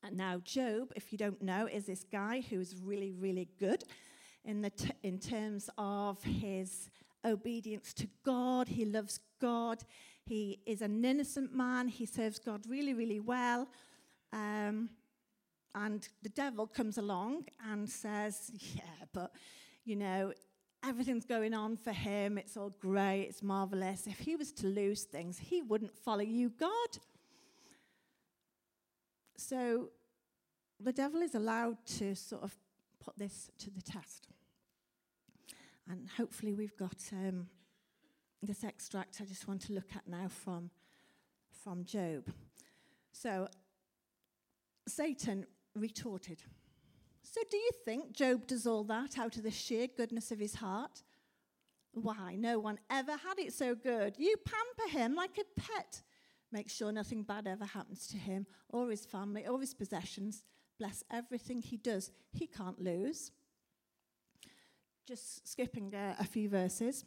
And 0.03 0.17
now, 0.17 0.41
Job, 0.45 0.93
if 0.95 1.13
you 1.13 1.19
don't 1.19 1.43
know, 1.43 1.67
is 1.67 1.87
this 1.87 2.05
guy 2.05 2.43
who 2.49 2.61
is 2.61 2.77
really, 2.83 3.13
really 3.13 3.49
good 3.59 3.85
in, 4.45 4.63
the 4.63 4.71
t- 4.71 4.93
in 5.03 5.19
terms 5.19 5.69
of 5.77 6.23
his 6.23 6.89
obedience 7.25 7.93
to 7.95 8.09
God. 8.25 8.69
He 8.69 8.85
loves 8.85 9.21
God. 9.41 9.85
He 10.25 10.61
is 10.67 10.83
an 10.83 11.05
innocent 11.05 11.55
man. 11.55 11.89
He 11.89 12.07
serves 12.07 12.39
God 12.39 12.63
really, 12.69 12.95
really 12.95 13.21
well. 13.21 13.69
Um, 14.33 14.91
and 15.75 16.09
the 16.23 16.29
devil 16.29 16.67
comes 16.67 16.99
along 16.99 17.45
and 17.69 17.89
says, 17.89 18.51
Yeah, 18.75 19.07
but, 19.13 19.33
you 19.85 19.97
know, 19.97 20.33
everything's 20.85 21.27
going 21.27 21.55
on 21.55 21.77
for 21.77 21.93
him. 21.93 22.39
It's 22.39 22.57
all 22.57 22.75
great. 22.81 23.27
It's 23.29 23.43
marvelous. 23.43 24.07
If 24.07 24.19
he 24.21 24.37
was 24.37 24.53
to 24.53 24.67
lose 24.67 25.05
things, 25.05 25.39
he 25.39 25.63
wouldn't 25.63 25.97
follow 25.97 26.23
you, 26.23 26.51
God. 26.51 26.99
So 29.37 29.91
the 30.79 30.93
devil 30.93 31.23
is 31.23 31.35
allowed 31.35 31.77
to 31.99 32.15
sort 32.15 32.43
of 32.43 32.57
put 33.03 33.17
this 33.19 33.51
to 33.59 33.71
the 33.71 33.83
test. 33.83 34.29
And 35.89 36.09
hopefully, 36.17 36.55
we've 36.55 36.77
got 36.77 36.97
um, 37.13 37.49
this 38.43 38.63
extract 38.63 39.21
I 39.21 39.25
just 39.25 39.49
want 39.49 39.63
to 39.63 39.73
look 39.73 39.91
at 39.97 40.07
now 40.07 40.29
from, 40.29 40.71
from 41.65 41.85
Job. 41.85 42.31
So, 43.13 43.49
Satan 44.87 45.47
retorted. 45.75 46.43
So, 47.23 47.41
do 47.51 47.57
you 47.57 47.71
think 47.85 48.13
Job 48.13 48.47
does 48.47 48.67
all 48.67 48.85
that 48.85 49.19
out 49.19 49.37
of 49.37 49.43
the 49.43 49.51
sheer 49.51 49.87
goodness 49.87 50.31
of 50.31 50.39
his 50.39 50.57
heart? 50.57 51.03
Why, 51.93 52.37
no 52.37 52.59
one 52.59 52.79
ever 52.91 53.13
had 53.13 53.39
it 53.39 53.53
so 53.53 53.75
good. 53.75 54.15
You 54.19 54.37
pamper 54.45 54.99
him 54.99 55.15
like 55.15 55.39
a 55.39 55.61
pet. 55.61 56.03
Make 56.53 56.69
sure 56.69 56.93
nothing 56.93 57.23
bad 57.23 57.47
ever 57.47 57.65
happens 57.65 58.07
to 58.09 58.17
him 58.17 58.47
or 58.69 58.91
his 58.91 59.05
family 59.05 59.47
or 59.47 59.61
his 59.61 59.75
possessions. 59.75 60.45
Bless 60.79 61.05
everything 61.11 61.63
he 61.63 61.77
does. 61.77 62.11
He 62.33 62.47
can't 62.47 62.81
lose. 62.81 63.33
Just 65.07 65.49
skipping 65.49 65.95
uh, 65.95 66.17
a 66.19 66.25
few 66.25 66.49
verses. 66.49 67.05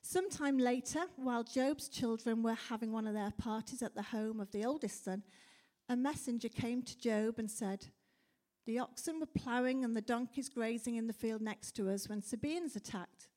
Sometime 0.00 0.58
later, 0.58 1.04
while 1.16 1.44
Job's 1.44 1.88
children 1.88 2.42
were 2.42 2.56
having 2.68 2.92
one 2.92 3.06
of 3.06 3.14
their 3.14 3.32
parties 3.32 3.82
at 3.82 3.94
the 3.94 4.02
home 4.02 4.40
of 4.40 4.50
the 4.50 4.64
oldest 4.64 5.04
son, 5.04 5.22
a 5.92 5.96
messenger 5.96 6.48
came 6.48 6.82
to 6.82 6.98
Job 6.98 7.38
and 7.38 7.50
said, 7.50 7.86
The 8.66 8.78
oxen 8.78 9.20
were 9.20 9.26
ploughing 9.26 9.84
and 9.84 9.94
the 9.94 10.00
donkeys 10.00 10.48
grazing 10.48 10.96
in 10.96 11.06
the 11.06 11.12
field 11.12 11.42
next 11.42 11.72
to 11.72 11.90
us 11.90 12.08
when 12.08 12.22
Sabaeans 12.22 12.74
attacked. 12.74 13.28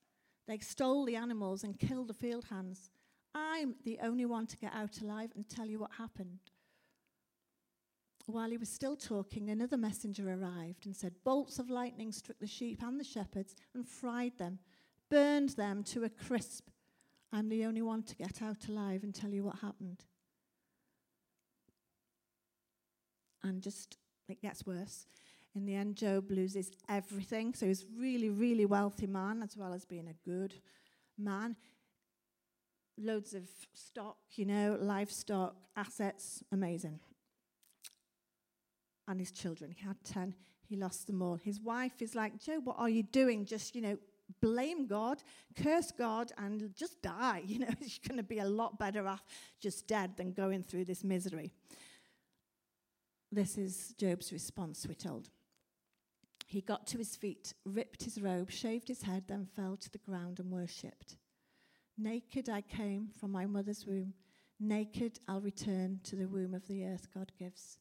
They 0.47 0.59
stole 0.59 1.03
the 1.03 1.17
animals 1.17 1.63
and 1.63 1.77
killed 1.77 2.07
the 2.07 2.13
field 2.13 2.45
hands. 2.45 2.89
I'm 3.33 3.75
the 3.83 3.99
only 4.01 4.25
one 4.25 4.47
to 4.47 4.57
get 4.57 4.73
out 4.73 5.01
alive 5.01 5.31
and 5.35 5.47
tell 5.49 5.65
you 5.65 5.79
what 5.79 5.91
happened. 5.97 6.39
While 8.27 8.49
he 8.49 8.57
was 8.57 8.69
still 8.69 8.95
talking, 8.95 9.49
another 9.49 9.77
messenger 9.77 10.31
arrived 10.31 10.85
and 10.85 10.95
said, 10.95 11.13
Bolts 11.25 11.59
of 11.59 11.69
lightning 11.69 12.13
struck 12.13 12.39
the 12.39 12.47
sheep 12.47 12.81
and 12.81 12.97
the 12.97 13.03
shepherds 13.03 13.53
and 13.73 13.85
fried 13.85 14.37
them, 14.37 14.59
burned 15.11 15.49
them 15.49 15.83
to 15.83 16.05
a 16.05 16.09
crisp. 16.09 16.69
I'm 17.33 17.49
the 17.49 17.65
only 17.65 17.81
one 17.81 18.03
to 18.03 18.15
get 18.15 18.41
out 18.41 18.69
alive 18.69 19.03
and 19.03 19.13
tell 19.13 19.31
you 19.31 19.43
what 19.43 19.59
happened. 19.59 20.05
And 23.45 23.61
just, 23.61 23.97
it 24.27 24.41
gets 24.41 24.65
worse. 24.65 25.05
In 25.55 25.65
the 25.65 25.75
end, 25.75 25.95
Job 25.95 26.29
loses 26.29 26.71
everything. 26.89 27.53
So 27.53 27.65
he's 27.67 27.85
really, 27.97 28.29
really 28.29 28.65
wealthy 28.65 29.07
man, 29.07 29.41
as 29.41 29.55
well 29.55 29.73
as 29.73 29.85
being 29.85 30.09
a 30.09 30.29
good 30.29 30.55
man. 31.17 31.55
Loads 32.97 33.33
of 33.33 33.43
stock, 33.73 34.17
you 34.33 34.45
know, 34.45 34.77
livestock, 34.81 35.55
assets, 35.77 36.43
amazing 36.51 36.99
and 39.07 39.19
his 39.19 39.31
children. 39.31 39.71
He 39.71 39.85
had 39.85 39.97
10, 40.03 40.33
he 40.67 40.75
lost 40.75 41.07
them 41.07 41.21
all. 41.21 41.35
His 41.35 41.61
wife 41.61 42.01
is 42.01 42.15
like, 42.15 42.39
Joe, 42.39 42.59
what 42.63 42.77
are 42.79 42.89
you 42.89 43.03
doing? 43.03 43.45
Just, 43.45 43.75
you 43.75 43.81
know, 43.81 43.97
blame 44.41 44.87
God, 44.87 45.21
curse 45.55 45.91
God, 45.91 46.31
and 46.37 46.73
just 46.75 47.01
die. 47.01 47.43
You 47.47 47.59
know, 47.59 47.69
you're 47.79 48.07
going 48.07 48.17
to 48.17 48.23
be 48.23 48.39
a 48.39 48.45
lot 48.45 48.79
better 48.79 49.07
off 49.07 49.23
just 49.59 49.87
dead 49.87 50.17
than 50.17 50.31
going 50.31 50.63
through 50.63 50.85
this 50.85 51.03
misery. 51.03 51.51
This 53.31 53.57
is 53.57 53.93
Job's 53.97 54.31
response, 54.31 54.85
we're 54.87 54.93
told. 54.93 55.29
He 56.47 56.61
got 56.61 56.87
to 56.87 56.97
his 56.97 57.15
feet, 57.15 57.53
ripped 57.65 58.03
his 58.03 58.21
robe, 58.21 58.51
shaved 58.51 58.87
his 58.87 59.03
head, 59.03 59.23
then 59.27 59.45
fell 59.45 59.77
to 59.77 59.91
the 59.91 59.97
ground 59.97 60.39
and 60.39 60.51
worshipped. 60.51 61.17
Naked 61.97 62.49
I 62.49 62.61
came 62.61 63.09
from 63.19 63.31
my 63.31 63.45
mother's 63.45 63.85
womb. 63.85 64.13
Naked 64.59 65.19
I'll 65.27 65.41
return 65.41 65.99
to 66.03 66.15
the 66.15 66.27
womb 66.27 66.53
of 66.53 66.67
the 66.67 66.85
earth 66.85 67.07
God 67.13 67.31
gives. 67.37 67.79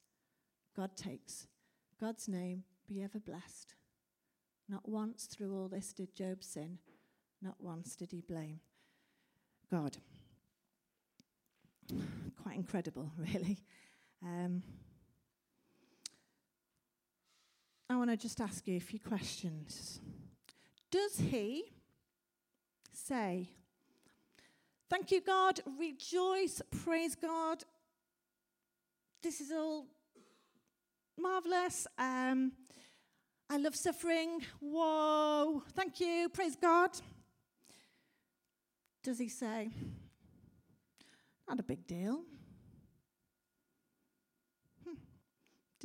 God 0.77 0.97
takes. 0.97 1.47
God's 2.01 2.29
name 2.29 2.65
be 2.89 3.03
ever 3.03 3.21
blessed. 3.21 3.75
Not 4.69 4.89
once 4.89 5.27
through 5.27 5.55
all 5.55 5.69
this 5.69 5.93
did 5.93 6.15
Job 6.15 6.43
sin. 6.43 6.79
Not 7.43 7.57
once 7.61 7.95
did 7.95 8.11
he 8.11 8.23
blame 8.23 8.61
God. 9.71 9.99
Quite 12.43 12.57
incredible, 12.57 13.11
really. 13.19 13.59
Um, 14.23 14.63
I 17.89 17.97
want 17.97 18.11
to 18.11 18.17
just 18.17 18.41
ask 18.41 18.67
you 18.67 18.77
a 18.77 18.81
few 18.81 18.99
questions. 18.99 20.01
Does 20.91 21.17
he 21.19 21.65
say, 22.93 23.51
Thank 24.89 25.11
you, 25.11 25.21
God, 25.21 25.61
rejoice, 25.79 26.63
praise 26.85 27.15
God, 27.15 27.65
this 29.23 29.41
is 29.41 29.51
all 29.51 29.87
marvelous. 31.19 31.87
Um, 31.99 32.53
I 33.49 33.57
love 33.57 33.75
suffering. 33.75 34.41
Whoa, 34.61 35.63
thank 35.73 36.01
you, 36.01 36.29
praise 36.29 36.57
God. 36.57 36.91
Does 39.03 39.19
he 39.19 39.29
say, 39.29 39.71
not 41.49 41.59
a 41.59 41.63
big 41.63 41.87
deal? 41.87 42.23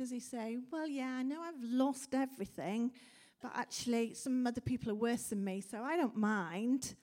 Does 0.00 0.10
he 0.10 0.20
say, 0.20 0.56
well, 0.72 0.88
yeah, 0.88 1.10
I 1.18 1.22
know 1.22 1.42
I've 1.42 1.62
lost 1.62 2.14
everything, 2.14 2.92
but 3.42 3.52
actually 3.54 4.14
some 4.14 4.46
other 4.46 4.62
people 4.62 4.90
are 4.90 4.94
worse 4.94 5.24
than 5.24 5.44
me, 5.44 5.60
so 5.60 5.82
I 5.82 5.96
don't 5.96 6.16
mind? 6.16 6.94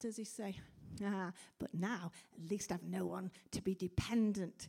Does 0.00 0.16
he 0.16 0.24
say, 0.24 0.56
Ah, 1.04 1.30
but 1.58 1.72
now 1.72 2.10
at 2.34 2.50
least 2.50 2.72
I've 2.72 2.82
no 2.82 3.06
one 3.06 3.30
to 3.52 3.62
be 3.62 3.74
dependent 3.74 4.68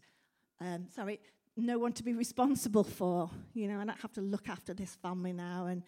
um, 0.63 0.88
sorry, 0.95 1.19
no 1.57 1.77
one 1.77 1.91
to 1.93 2.03
be 2.03 2.13
responsible 2.13 2.83
for. 2.83 3.29
You 3.53 3.67
know, 3.67 3.79
I 3.79 3.86
don't 3.86 4.00
have 4.00 4.13
to 4.13 4.22
look 4.22 4.50
after 4.50 4.74
this 4.74 4.95
family 4.95 5.33
now 5.33 5.65
and 5.65 5.83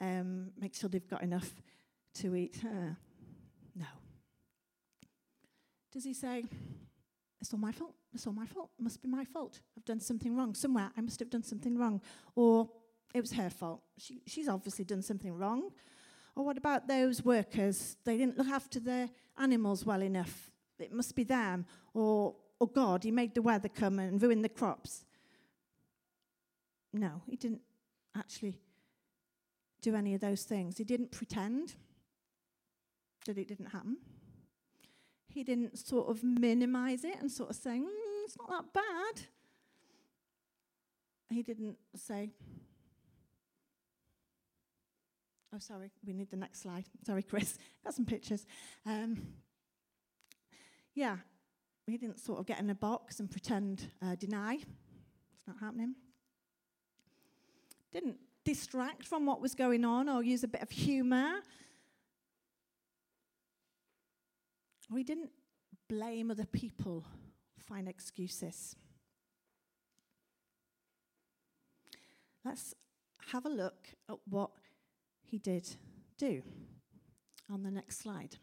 um, 0.00 0.50
make 0.58 0.74
sure 0.74 0.88
they've 0.88 1.08
got 1.08 1.22
enough 1.22 1.50
to 2.14 2.34
eat. 2.34 2.58
Uh, 2.64 2.94
no. 3.76 3.86
Does 5.92 6.04
he 6.04 6.12
say, 6.12 6.44
it's 7.40 7.52
all 7.52 7.58
my 7.58 7.72
fault? 7.72 7.94
It's 8.14 8.26
all 8.26 8.32
my 8.32 8.46
fault. 8.46 8.70
It 8.78 8.82
must 8.82 9.02
be 9.02 9.08
my 9.08 9.24
fault. 9.24 9.60
I've 9.76 9.84
done 9.84 10.00
something 10.00 10.36
wrong. 10.36 10.54
Somewhere 10.54 10.90
I 10.96 11.00
must 11.00 11.20
have 11.20 11.30
done 11.30 11.42
something 11.42 11.76
wrong. 11.76 12.00
Or 12.34 12.68
it 13.14 13.20
was 13.20 13.32
her 13.32 13.50
fault. 13.50 13.82
She, 13.98 14.20
she's 14.26 14.48
obviously 14.48 14.84
done 14.84 15.02
something 15.02 15.36
wrong. 15.36 15.70
Or 16.34 16.44
what 16.44 16.56
about 16.56 16.88
those 16.88 17.24
workers? 17.24 17.96
They 18.04 18.16
didn't 18.16 18.38
look 18.38 18.48
after 18.48 18.80
their 18.80 19.10
animals 19.38 19.84
well 19.84 20.02
enough. 20.02 20.50
It 20.78 20.92
must 20.92 21.14
be 21.14 21.24
them. 21.24 21.66
Or, 21.94 22.34
or 22.58 22.68
God, 22.68 23.04
He 23.04 23.10
made 23.10 23.34
the 23.34 23.42
weather 23.42 23.68
come 23.68 23.98
and 23.98 24.20
ruin 24.20 24.42
the 24.42 24.48
crops. 24.48 25.04
No, 26.92 27.22
He 27.26 27.36
didn't 27.36 27.62
actually 28.16 28.60
do 29.82 29.94
any 29.94 30.14
of 30.14 30.20
those 30.20 30.44
things. 30.44 30.78
He 30.78 30.84
didn't 30.84 31.12
pretend 31.12 31.74
that 33.26 33.38
it 33.38 33.48
didn't 33.48 33.66
happen. 33.66 33.98
He 35.36 35.44
didn't 35.44 35.76
sort 35.76 36.08
of 36.08 36.24
minimize 36.24 37.04
it 37.04 37.16
and 37.20 37.30
sort 37.30 37.50
of 37.50 37.56
say, 37.56 37.78
mm, 37.78 38.24
it's 38.24 38.38
not 38.38 38.48
that 38.48 38.72
bad. 38.72 39.26
He 41.28 41.42
didn't 41.42 41.76
say, 41.94 42.30
oh, 45.54 45.58
sorry, 45.58 45.90
we 46.06 46.14
need 46.14 46.30
the 46.30 46.38
next 46.38 46.62
slide. 46.62 46.86
Sorry, 47.04 47.22
Chris, 47.22 47.58
got 47.84 47.92
some 47.92 48.06
pictures. 48.06 48.46
Um, 48.86 49.34
yeah, 50.94 51.18
he 51.86 51.98
didn't 51.98 52.18
sort 52.18 52.38
of 52.38 52.46
get 52.46 52.58
in 52.58 52.70
a 52.70 52.74
box 52.74 53.20
and 53.20 53.30
pretend, 53.30 53.90
uh, 54.00 54.14
deny. 54.14 54.54
It's 54.54 55.46
not 55.46 55.58
happening. 55.60 55.96
Didn't 57.92 58.16
distract 58.42 59.04
from 59.04 59.26
what 59.26 59.42
was 59.42 59.54
going 59.54 59.84
on 59.84 60.08
or 60.08 60.22
use 60.22 60.44
a 60.44 60.48
bit 60.48 60.62
of 60.62 60.70
humor 60.70 61.40
We 64.90 65.02
didn't 65.02 65.30
blame 65.88 66.30
other 66.30 66.46
people, 66.46 67.04
find 67.58 67.88
excuses. 67.88 68.76
Let's 72.44 72.74
have 73.32 73.44
a 73.44 73.50
look 73.50 73.88
at 74.08 74.16
what 74.28 74.50
he 75.24 75.38
did 75.38 75.68
do 76.16 76.42
on 77.52 77.62
the 77.62 77.70
next 77.70 77.98
slide. 77.98 78.36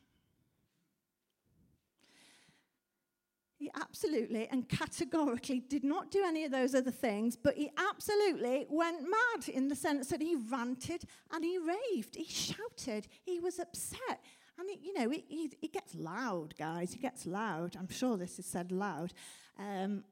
He 3.57 3.71
absolutely 3.75 4.49
and 4.49 4.67
categorically 4.67 5.61
did 5.61 5.85
not 5.85 6.11
do 6.11 6.21
any 6.25 6.43
of 6.43 6.51
those 6.51 6.75
other 6.75 6.91
things, 6.91 7.37
but 7.37 7.55
he 7.55 7.69
absolutely 7.77 8.65
went 8.69 9.03
mad 9.03 9.47
in 9.47 9.69
the 9.69 9.75
sense 9.75 10.07
that 10.07 10.21
he 10.21 10.35
ranted 10.35 11.05
and 11.31 11.45
he 11.45 11.57
raved, 11.57 12.17
he 12.17 12.25
shouted, 12.25 13.07
he 13.23 13.39
was 13.39 13.59
upset. 13.59 14.19
You 14.81 14.93
know, 14.93 15.11
it, 15.11 15.23
it, 15.29 15.55
it, 15.61 15.73
gets 15.73 15.95
loud, 15.95 16.55
guys. 16.57 16.93
It 16.93 17.01
gets 17.01 17.25
loud. 17.25 17.75
I'm 17.77 17.89
sure 17.89 18.17
this 18.17 18.39
is 18.39 18.45
said 18.45 18.71
loud. 18.71 19.13
Um, 19.57 20.03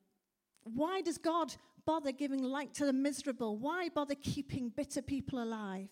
why 0.63 1.01
does 1.01 1.17
God 1.17 1.53
bother 1.85 2.11
giving 2.11 2.43
light 2.43 2.73
to 2.75 2.85
the 2.85 2.93
miserable? 2.93 3.57
Why 3.57 3.89
bother 3.89 4.15
keeping 4.15 4.69
bitter 4.69 5.01
people 5.01 5.41
alive? 5.41 5.89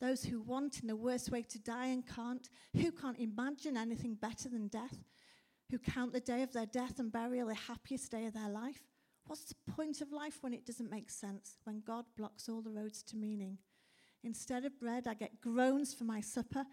Those 0.00 0.24
who 0.24 0.40
want 0.40 0.80
in 0.80 0.86
the 0.86 0.96
worst 0.96 1.30
way 1.30 1.42
to 1.42 1.58
die 1.58 1.86
and 1.86 2.06
can't, 2.06 2.48
who 2.74 2.92
can't 2.92 3.18
imagine 3.18 3.76
anything 3.76 4.14
better 4.14 4.48
than 4.48 4.68
death, 4.68 5.04
who 5.70 5.78
count 5.78 6.12
the 6.12 6.20
day 6.20 6.42
of 6.42 6.52
their 6.52 6.66
death 6.66 6.98
and 6.98 7.10
burial 7.10 7.48
the 7.48 7.54
happiest 7.54 8.10
day 8.10 8.26
of 8.26 8.34
their 8.34 8.48
life. 8.48 8.80
What's 9.26 9.44
the 9.44 9.72
point 9.72 10.00
of 10.00 10.12
life 10.12 10.38
when 10.40 10.54
it 10.54 10.64
doesn't 10.64 10.90
make 10.90 11.10
sense, 11.10 11.58
when 11.64 11.82
God 11.84 12.04
blocks 12.16 12.48
all 12.48 12.62
the 12.62 12.70
roads 12.70 13.02
to 13.04 13.16
meaning? 13.16 13.58
Instead 14.24 14.64
of 14.64 14.78
bread, 14.78 15.06
I 15.06 15.14
get 15.14 15.40
groans 15.40 15.94
for 15.94 16.04
my 16.04 16.20
supper 16.20 16.64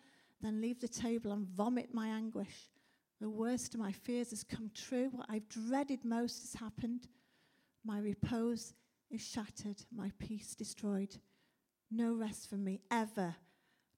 then 0.41 0.61
leave 0.61 0.79
the 0.79 0.87
table 0.87 1.31
and 1.31 1.47
vomit 1.47 1.93
my 1.93 2.07
anguish. 2.07 2.69
The 3.21 3.29
worst 3.29 3.73
of 3.73 3.79
my 3.79 3.91
fears 3.91 4.31
has 4.31 4.43
come 4.43 4.69
true. 4.73 5.09
What 5.11 5.27
I've 5.29 5.47
dreaded 5.47 6.03
most 6.03 6.41
has 6.41 6.59
happened. 6.59 7.07
My 7.83 7.99
repose 7.99 8.73
is 9.09 9.21
shattered, 9.21 9.85
my 9.95 10.11
peace 10.19 10.55
destroyed. 10.55 11.17
No 11.91 12.13
rest 12.13 12.49
for 12.49 12.57
me 12.57 12.81
ever. 12.91 13.35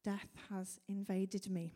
Death 0.03 0.29
has 0.49 0.79
invaded 0.88 1.49
me. 1.49 1.73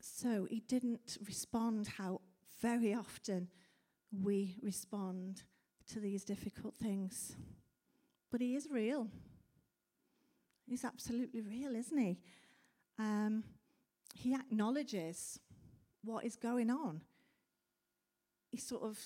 So 0.00 0.46
he 0.50 0.60
didn't 0.60 1.18
respond 1.26 1.86
how 1.98 2.20
very 2.60 2.92
often 2.94 3.48
we 4.12 4.56
respond 4.62 5.42
to 5.92 6.00
these 6.00 6.24
difficult 6.24 6.74
things. 6.76 7.36
But 8.30 8.40
he 8.40 8.54
is 8.56 8.68
real. 8.70 9.08
He's 10.70 10.84
absolutely 10.84 11.40
real, 11.40 11.74
isn't 11.74 11.98
he? 11.98 12.16
Um, 12.96 13.42
he 14.14 14.34
acknowledges 14.34 15.40
what 16.04 16.24
is 16.24 16.36
going 16.36 16.70
on. 16.70 17.00
He 18.52 18.58
sort 18.58 18.84
of 18.84 18.96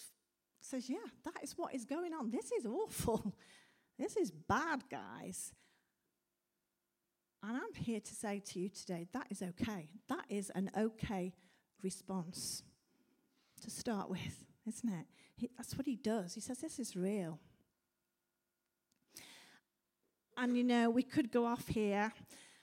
says, 0.61 0.90
Yeah, 0.90 1.09
that 1.24 1.42
is 1.42 1.57
what 1.57 1.74
is 1.74 1.87
going 1.87 2.12
on. 2.12 2.31
This 2.31 2.53
is 2.53 2.66
awful. 2.66 3.35
This 3.96 4.16
is 4.16 4.33
bad, 4.33 4.83
guys. 4.90 5.53
And 7.44 7.57
I'm 7.57 7.74
here 7.77 8.00
to 8.00 8.12
say 8.12 8.42
to 8.44 8.59
you 8.59 8.68
today 8.68 9.07
that 9.12 9.29
is 9.31 9.40
okay. 9.40 9.88
That 10.09 10.24
is 10.29 10.50
an 10.50 10.68
okay 10.77 11.33
response 11.81 12.64
to 13.62 13.70
start 13.70 14.11
with, 14.11 14.44
isn't 14.66 14.88
it? 14.92 15.07
He, 15.37 15.48
that's 15.57 15.77
what 15.79 15.87
he 15.87 15.94
does. 15.94 16.35
He 16.35 16.40
says, 16.40 16.59
This 16.59 16.81
is 16.81 16.96
real. 16.96 17.38
And 20.37 20.57
you 20.57 20.64
know, 20.64 20.90
we 20.90 21.03
could 21.03 21.31
go 21.31 21.47
off 21.47 21.68
here, 21.68 22.12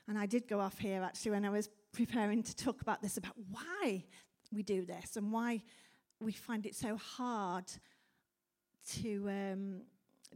and 0.08 0.18
I 0.18 0.26
did 0.26 0.48
go 0.48 0.60
off 0.60 0.78
here 0.78 1.02
actually 1.04 1.32
when 1.32 1.46
I 1.46 1.50
was 1.50 1.70
preparing 1.94 2.44
to 2.44 2.56
talk 2.56 2.82
about 2.82 3.02
this 3.02 3.18
about 3.18 3.36
why 3.50 4.04
we 4.52 4.64
do 4.64 4.86
this 4.86 5.18
and 5.18 5.32
why 5.32 5.62
we 6.20 6.32
find 6.32 6.66
it 6.66 6.76
so 6.76 6.98
hard 6.98 7.66
to 8.94 9.30
um, 9.30 9.82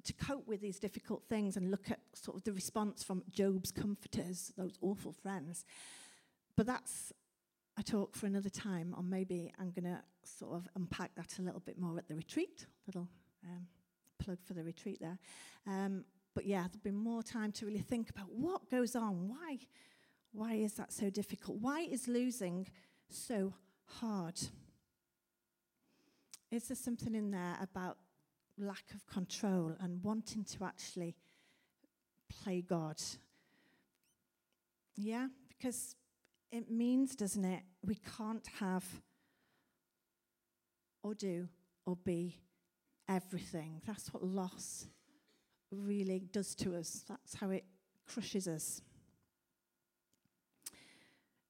to 0.04 0.14
cope 0.14 0.48
with 0.48 0.62
these 0.62 0.80
difficult 0.80 1.24
things 1.28 1.58
and 1.58 1.72
look 1.72 1.90
at 1.90 2.00
sort 2.14 2.38
of 2.38 2.44
the 2.44 2.54
response 2.54 3.04
from 3.04 3.24
Job's 3.32 3.72
comforters, 3.72 4.52
those 4.58 4.78
awful 4.82 5.14
friends. 5.14 5.66
But 6.56 6.66
that's 6.66 7.14
a 7.78 7.84
talk 7.84 8.16
for 8.16 8.26
another 8.26 8.50
time, 8.50 8.94
or 8.96 9.04
maybe 9.04 9.52
I'm 9.60 9.72
going 9.72 9.86
to 9.86 10.02
sort 10.24 10.54
of 10.54 10.68
unpack 10.76 11.16
that 11.16 11.38
a 11.40 11.42
little 11.42 11.60
bit 11.60 11.78
more 11.78 11.98
at 11.98 12.08
the 12.08 12.16
retreat. 12.16 12.66
Little 12.88 13.08
um, 13.46 13.68
plug 14.20 14.38
for 14.44 14.54
the 14.54 14.64
retreat 14.64 15.00
there. 15.02 15.18
Um, 15.68 16.06
but 16.36 16.46
yeah, 16.46 16.68
there'll 16.68 16.84
be 16.84 16.92
more 16.92 17.24
time 17.24 17.52
to 17.54 17.66
really 17.66 17.80
think 17.80 18.10
about 18.10 18.28
what 18.30 18.70
goes 18.70 18.96
on. 18.96 19.30
Why, 19.30 19.58
why 20.34 20.56
is 20.56 20.74
that 20.74 20.92
so 20.92 21.10
difficult? 21.10 21.58
Why 21.60 21.80
is 21.80 22.08
losing 22.08 22.68
so 23.10 23.54
hard? 23.86 24.40
Is 26.52 26.68
there 26.68 26.76
something 26.76 27.16
in 27.16 27.32
there 27.32 27.58
about 27.62 27.98
lack 28.58 28.84
of 28.94 29.08
control 29.08 29.76
and 29.80 30.04
wanting 30.04 30.44
to 30.44 30.66
actually 30.66 31.16
play 32.30 32.62
God? 32.62 33.02
Yeah, 34.98 35.28
because 35.48 35.96
it 36.52 36.70
means, 36.70 37.16
doesn't 37.16 37.46
it, 37.46 37.64
we 37.84 37.96
can't 38.18 38.46
have 38.60 38.86
or 41.02 41.14
do 41.14 41.48
or 41.86 41.96
be 41.96 42.38
everything. 43.08 43.82
That's 43.86 44.14
what 44.14 44.24
loss 44.24 44.88
really 45.72 46.28
does 46.32 46.56
to 46.56 46.76
us. 46.76 47.04
That's 47.08 47.36
how 47.36 47.50
it 47.50 47.66
crushes 48.08 48.48
us. 48.48 48.82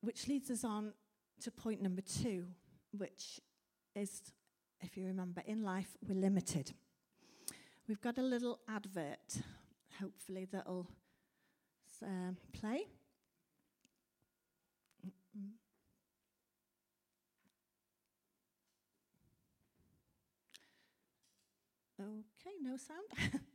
Which 0.01 0.27
leads 0.27 0.51
us 0.51 0.63
on 0.63 0.93
to 1.41 1.51
point 1.51 1.81
number 1.81 2.01
two, 2.01 2.45
which 2.91 3.39
is, 3.95 4.21
if 4.81 4.95
you 4.97 5.05
remember, 5.05 5.41
in 5.45 5.63
life 5.63 5.97
we're 6.07 6.19
limited. 6.19 6.71
We've 7.87 8.01
got 8.01 8.17
a 8.17 8.23
little 8.23 8.59
advert, 8.67 9.41
hopefully, 9.99 10.47
that'll 10.51 10.87
uh, 12.03 12.31
play. 12.53 12.87
Okay, 21.97 22.51
no 22.61 22.75
sound. 22.75 23.41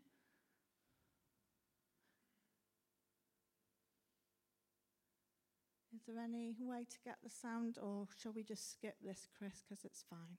there 6.15 6.25
any 6.25 6.55
way 6.61 6.85
to 6.89 6.97
get 7.05 7.17
the 7.23 7.31
sound, 7.31 7.79
or 7.83 8.07
shall 8.21 8.33
we 8.33 8.43
just 8.43 8.71
skip 8.71 8.97
this, 9.05 9.29
Chris, 9.37 9.63
because 9.69 9.85
it's 9.85 10.05
fine? 10.09 10.39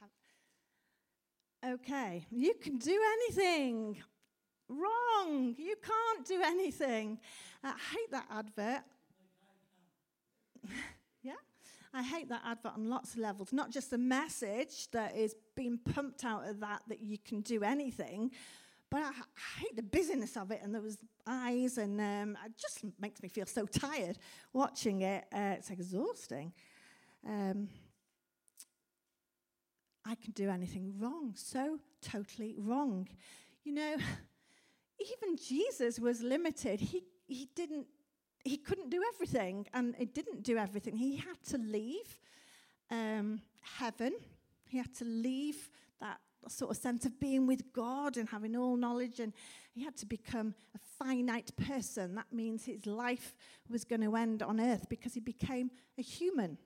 Have. 0.00 1.74
Okay, 1.74 2.26
you 2.30 2.54
can 2.54 2.78
do 2.78 2.98
anything. 3.14 3.96
Wrong. 4.68 5.54
You 5.58 5.74
can't 5.82 6.26
do 6.26 6.40
anything. 6.42 7.18
I 7.62 7.74
hate 7.92 8.10
that 8.10 8.26
advert. 8.30 8.82
yeah? 11.22 11.32
I 11.94 12.02
hate 12.02 12.28
that 12.28 12.42
advert 12.44 12.72
on 12.74 12.88
lots 12.88 13.14
of 13.14 13.20
levels. 13.20 13.52
Not 13.52 13.70
just 13.70 13.90
the 13.90 13.98
message 13.98 14.90
that 14.90 15.16
is 15.16 15.34
being 15.54 15.78
pumped 15.78 16.24
out 16.24 16.46
of 16.48 16.60
that, 16.60 16.82
that 16.88 17.00
you 17.00 17.16
can 17.18 17.40
do 17.40 17.62
anything, 17.62 18.32
but 18.90 19.02
I, 19.02 19.08
I 19.08 19.60
hate 19.60 19.76
the 19.76 19.82
busyness 19.82 20.36
of 20.36 20.50
it 20.50 20.60
and 20.62 20.74
those 20.74 20.98
eyes, 21.26 21.78
and 21.78 22.00
um, 22.00 22.38
it 22.44 22.52
just 22.58 22.84
makes 23.00 23.22
me 23.22 23.28
feel 23.28 23.46
so 23.46 23.66
tired 23.66 24.18
watching 24.52 25.02
it. 25.02 25.24
Uh, 25.32 25.54
it's 25.56 25.70
exhausting. 25.70 26.52
Um, 27.26 27.68
I 30.08 30.14
can 30.14 30.32
do 30.32 30.48
anything 30.48 30.94
wrong, 30.98 31.32
so 31.34 31.78
totally 32.00 32.54
wrong. 32.56 33.08
You 33.64 33.74
know, 33.74 33.96
even 35.00 35.36
Jesus 35.36 35.98
was 35.98 36.22
limited. 36.22 36.80
He, 36.80 37.02
he 37.26 37.48
didn't, 37.56 37.86
he 38.44 38.56
couldn't 38.56 38.90
do 38.90 39.02
everything, 39.14 39.66
and 39.74 39.96
he 39.98 40.04
didn't 40.04 40.44
do 40.44 40.56
everything. 40.56 40.96
He 40.96 41.16
had 41.16 41.42
to 41.48 41.58
leave 41.58 42.18
um, 42.90 43.40
heaven. 43.78 44.12
He 44.68 44.78
had 44.78 44.94
to 44.96 45.04
leave 45.04 45.70
that 46.00 46.20
sort 46.48 46.70
of 46.70 46.76
sense 46.76 47.04
of 47.04 47.18
being 47.18 47.48
with 47.48 47.72
God 47.72 48.16
and 48.16 48.28
having 48.28 48.54
all 48.54 48.76
knowledge, 48.76 49.18
and 49.18 49.32
he 49.74 49.82
had 49.82 49.96
to 49.96 50.06
become 50.06 50.54
a 50.76 50.78
finite 51.04 51.50
person. 51.56 52.14
That 52.14 52.32
means 52.32 52.64
his 52.64 52.86
life 52.86 53.34
was 53.68 53.84
going 53.84 54.02
to 54.02 54.14
end 54.14 54.42
on 54.44 54.60
earth 54.60 54.86
because 54.88 55.14
he 55.14 55.20
became 55.20 55.72
a 55.98 56.02
human. 56.02 56.58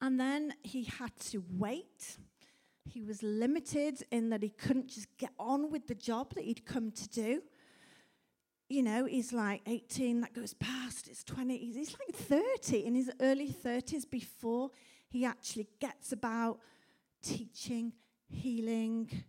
And 0.00 0.18
then 0.18 0.54
he 0.62 0.84
had 0.84 1.16
to 1.30 1.42
wait. 1.56 2.18
He 2.84 3.02
was 3.02 3.22
limited 3.22 4.04
in 4.10 4.30
that 4.30 4.42
he 4.42 4.50
couldn't 4.50 4.88
just 4.88 5.08
get 5.18 5.30
on 5.38 5.70
with 5.70 5.86
the 5.86 5.94
job 5.94 6.34
that 6.34 6.44
he'd 6.44 6.64
come 6.64 6.90
to 6.92 7.08
do. 7.08 7.42
You 8.68 8.82
know, 8.82 9.06
he's 9.06 9.32
like 9.32 9.62
18, 9.66 10.20
that 10.20 10.34
goes 10.34 10.52
past, 10.54 11.08
it's 11.08 11.24
20, 11.24 11.56
he's 11.56 11.96
like 11.98 12.14
30, 12.14 12.84
in 12.84 12.94
his 12.94 13.10
early 13.18 13.50
30s 13.50 14.08
before 14.08 14.70
he 15.08 15.24
actually 15.24 15.68
gets 15.80 16.12
about 16.12 16.58
teaching, 17.22 17.94
healing, 18.28 19.24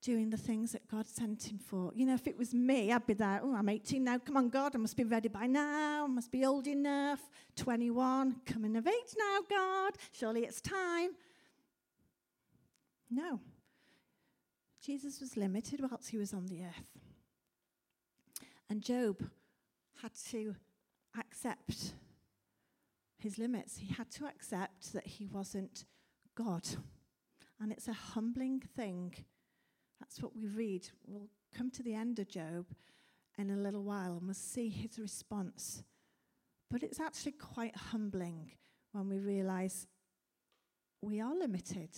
doing 0.00 0.30
the 0.30 0.36
things 0.36 0.72
that 0.72 0.88
God 0.88 1.06
sent 1.06 1.50
him 1.50 1.58
for. 1.58 1.92
You 1.94 2.06
know, 2.06 2.14
if 2.14 2.26
it 2.26 2.38
was 2.38 2.54
me, 2.54 2.92
I'd 2.92 3.06
be 3.06 3.14
there, 3.14 3.40
oh, 3.42 3.54
I'm 3.54 3.68
18 3.68 4.04
now, 4.04 4.18
come 4.18 4.36
on, 4.36 4.48
God, 4.48 4.74
I 4.74 4.78
must 4.78 4.96
be 4.96 5.04
ready 5.04 5.28
by 5.28 5.46
now, 5.46 6.04
I 6.04 6.06
must 6.06 6.30
be 6.30 6.44
old 6.44 6.66
enough, 6.66 7.20
21, 7.56 8.36
coming 8.46 8.76
of 8.76 8.86
age 8.86 9.14
now, 9.18 9.38
God, 9.48 9.94
surely 10.12 10.42
it's 10.42 10.60
time. 10.60 11.10
No. 13.10 13.40
Jesus 14.80 15.20
was 15.20 15.36
limited 15.36 15.80
whilst 15.80 16.10
he 16.10 16.18
was 16.18 16.32
on 16.32 16.46
the 16.46 16.62
earth. 16.62 16.98
And 18.70 18.82
Job 18.82 19.18
had 20.02 20.12
to 20.30 20.54
accept 21.18 21.94
his 23.18 23.38
limits. 23.38 23.78
He 23.78 23.92
had 23.92 24.10
to 24.12 24.26
accept 24.26 24.92
that 24.92 25.06
he 25.06 25.26
wasn't 25.26 25.84
God. 26.34 26.66
And 27.60 27.72
it's 27.72 27.88
a 27.88 27.92
humbling 27.92 28.60
thing 28.76 29.14
that's 30.08 30.22
what 30.22 30.34
we 30.34 30.46
read. 30.46 30.88
We'll 31.06 31.28
come 31.54 31.70
to 31.72 31.82
the 31.82 31.94
end 31.94 32.18
of 32.18 32.28
Job 32.28 32.66
in 33.36 33.50
a 33.50 33.56
little 33.56 33.82
while 33.82 34.12
and 34.12 34.22
we'll 34.22 34.34
see 34.34 34.68
his 34.68 34.98
response. 34.98 35.82
But 36.70 36.82
it's 36.82 37.00
actually 37.00 37.32
quite 37.32 37.76
humbling 37.76 38.52
when 38.92 39.08
we 39.08 39.18
realize 39.18 39.86
we 41.02 41.20
are 41.20 41.34
limited 41.34 41.90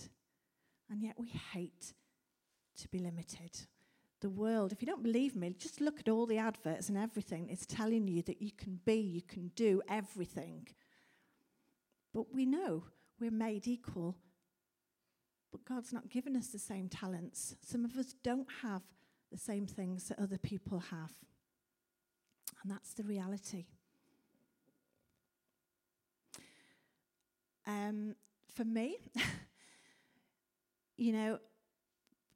and 0.89 1.01
yet 1.01 1.15
we 1.17 1.29
hate 1.53 1.93
to 2.79 2.87
be 2.89 2.99
limited. 2.99 3.51
The 4.19 4.29
world, 4.29 4.71
if 4.71 4.81
you 4.81 4.85
don't 4.85 5.03
believe 5.03 5.35
me, 5.35 5.55
just 5.57 5.79
look 5.81 5.99
at 5.99 6.09
all 6.09 6.25
the 6.25 6.37
adverts 6.37 6.89
and 6.89 6.97
everything. 6.97 7.47
It's 7.49 7.65
telling 7.65 8.07
you 8.07 8.21
that 8.23 8.41
you 8.41 8.51
can 8.51 8.79
be, 8.85 8.95
you 8.95 9.21
can 9.21 9.51
do 9.55 9.81
everything. 9.89 10.67
But 12.13 12.33
we 12.33 12.45
know 12.45 12.83
we're 13.19 13.31
made 13.31 13.67
equal 13.67 14.17
but 15.51 15.65
God's 15.65 15.91
not 15.91 16.09
given 16.09 16.35
us 16.35 16.47
the 16.47 16.59
same 16.59 16.87
talents. 16.87 17.55
Some 17.61 17.85
of 17.85 17.97
us 17.97 18.15
don't 18.23 18.47
have 18.61 18.81
the 19.31 19.37
same 19.37 19.65
things 19.65 20.07
that 20.07 20.19
other 20.19 20.37
people 20.37 20.79
have. 20.79 21.11
And 22.63 22.71
that's 22.71 22.93
the 22.93 23.03
reality. 23.03 23.65
Um, 27.67 28.15
for 28.53 28.65
me, 28.65 28.97
you 30.97 31.13
know, 31.13 31.39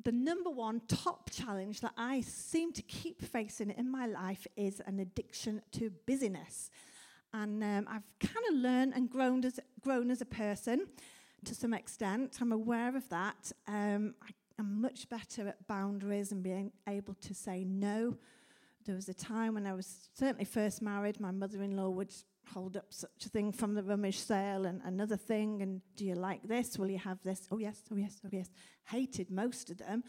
the 0.04 0.12
number 0.12 0.50
one 0.50 0.82
top 0.88 1.32
challenge 1.32 1.82
that 1.82 1.94
I 1.98 2.22
seem 2.22 2.72
to 2.74 2.82
keep 2.84 3.22
facing 3.22 3.72
in 3.72 3.90
my 3.90 4.06
life 4.06 4.46
is 4.56 4.82
an 4.86 5.00
addiction 5.00 5.62
to 5.74 5.92
busyness. 6.06 6.70
And 7.34 7.64
um, 7.64 7.88
I've 7.90 8.04
kind 8.20 8.46
of 8.50 8.56
learned 8.56 8.94
and 8.96 9.10
grown 9.10 9.44
as, 9.44 9.60
grown 9.82 10.12
as 10.12 10.22
a 10.22 10.26
person 10.26 10.88
to 11.46 11.56
some 11.56 11.74
extent. 11.74 12.38
I'm 12.42 12.52
aware 12.52 12.96
of 12.96 13.08
that. 13.10 13.52
Um, 13.68 14.16
I, 14.22 14.30
am 14.60 14.82
much 14.82 15.10
better 15.10 15.48
at 15.48 15.68
boundaries 15.68 16.32
and 16.32 16.42
being 16.42 16.72
able 16.88 17.14
to 17.16 17.34
say 17.34 17.64
no. 17.64 18.18
There 18.86 18.96
was 18.96 19.10
a 19.10 19.14
time 19.14 19.56
when 19.56 19.66
I 19.66 19.74
was 19.74 20.10
certainly 20.14 20.46
first 20.46 20.82
married, 20.82 21.20
my 21.20 21.32
mother 21.32 21.62
in 21.64 21.76
law 21.76 21.90
would 21.90 22.14
hold 22.54 22.78
up 22.78 22.86
such 22.90 23.26
a 23.26 23.30
thing 23.30 23.52
from 23.52 23.74
the 23.74 23.84
rummage 23.84 24.20
sale 24.20 24.66
and 24.66 24.82
another 24.86 25.18
thing, 25.18 25.62
and 25.62 25.82
do 25.96 26.06
you 26.06 26.16
like 26.16 26.44
this? 26.44 26.78
Will 26.78 26.90
you 26.90 27.00
have 27.00 27.22
this? 27.24 27.48
Oh, 27.52 27.58
yes, 27.58 27.82
oh, 27.92 27.96
yes, 27.96 28.20
oh, 28.24 28.30
yes. 28.32 28.50
Hated 28.86 29.30
most 29.32 29.70
of 29.72 29.78
them, 29.78 30.04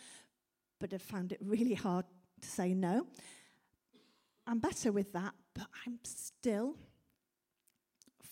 but 0.79 0.93
I 0.93 0.99
found 0.99 1.33
it 1.33 1.39
really 1.41 1.75
hard 1.75 2.05
to 2.41 2.49
say 2.49 2.75
no. 2.75 3.07
I'm 4.47 4.59
better 4.59 4.93
with 4.93 5.13
that, 5.13 5.33
but 5.55 5.67
I'm 5.87 5.99
still 6.05 6.77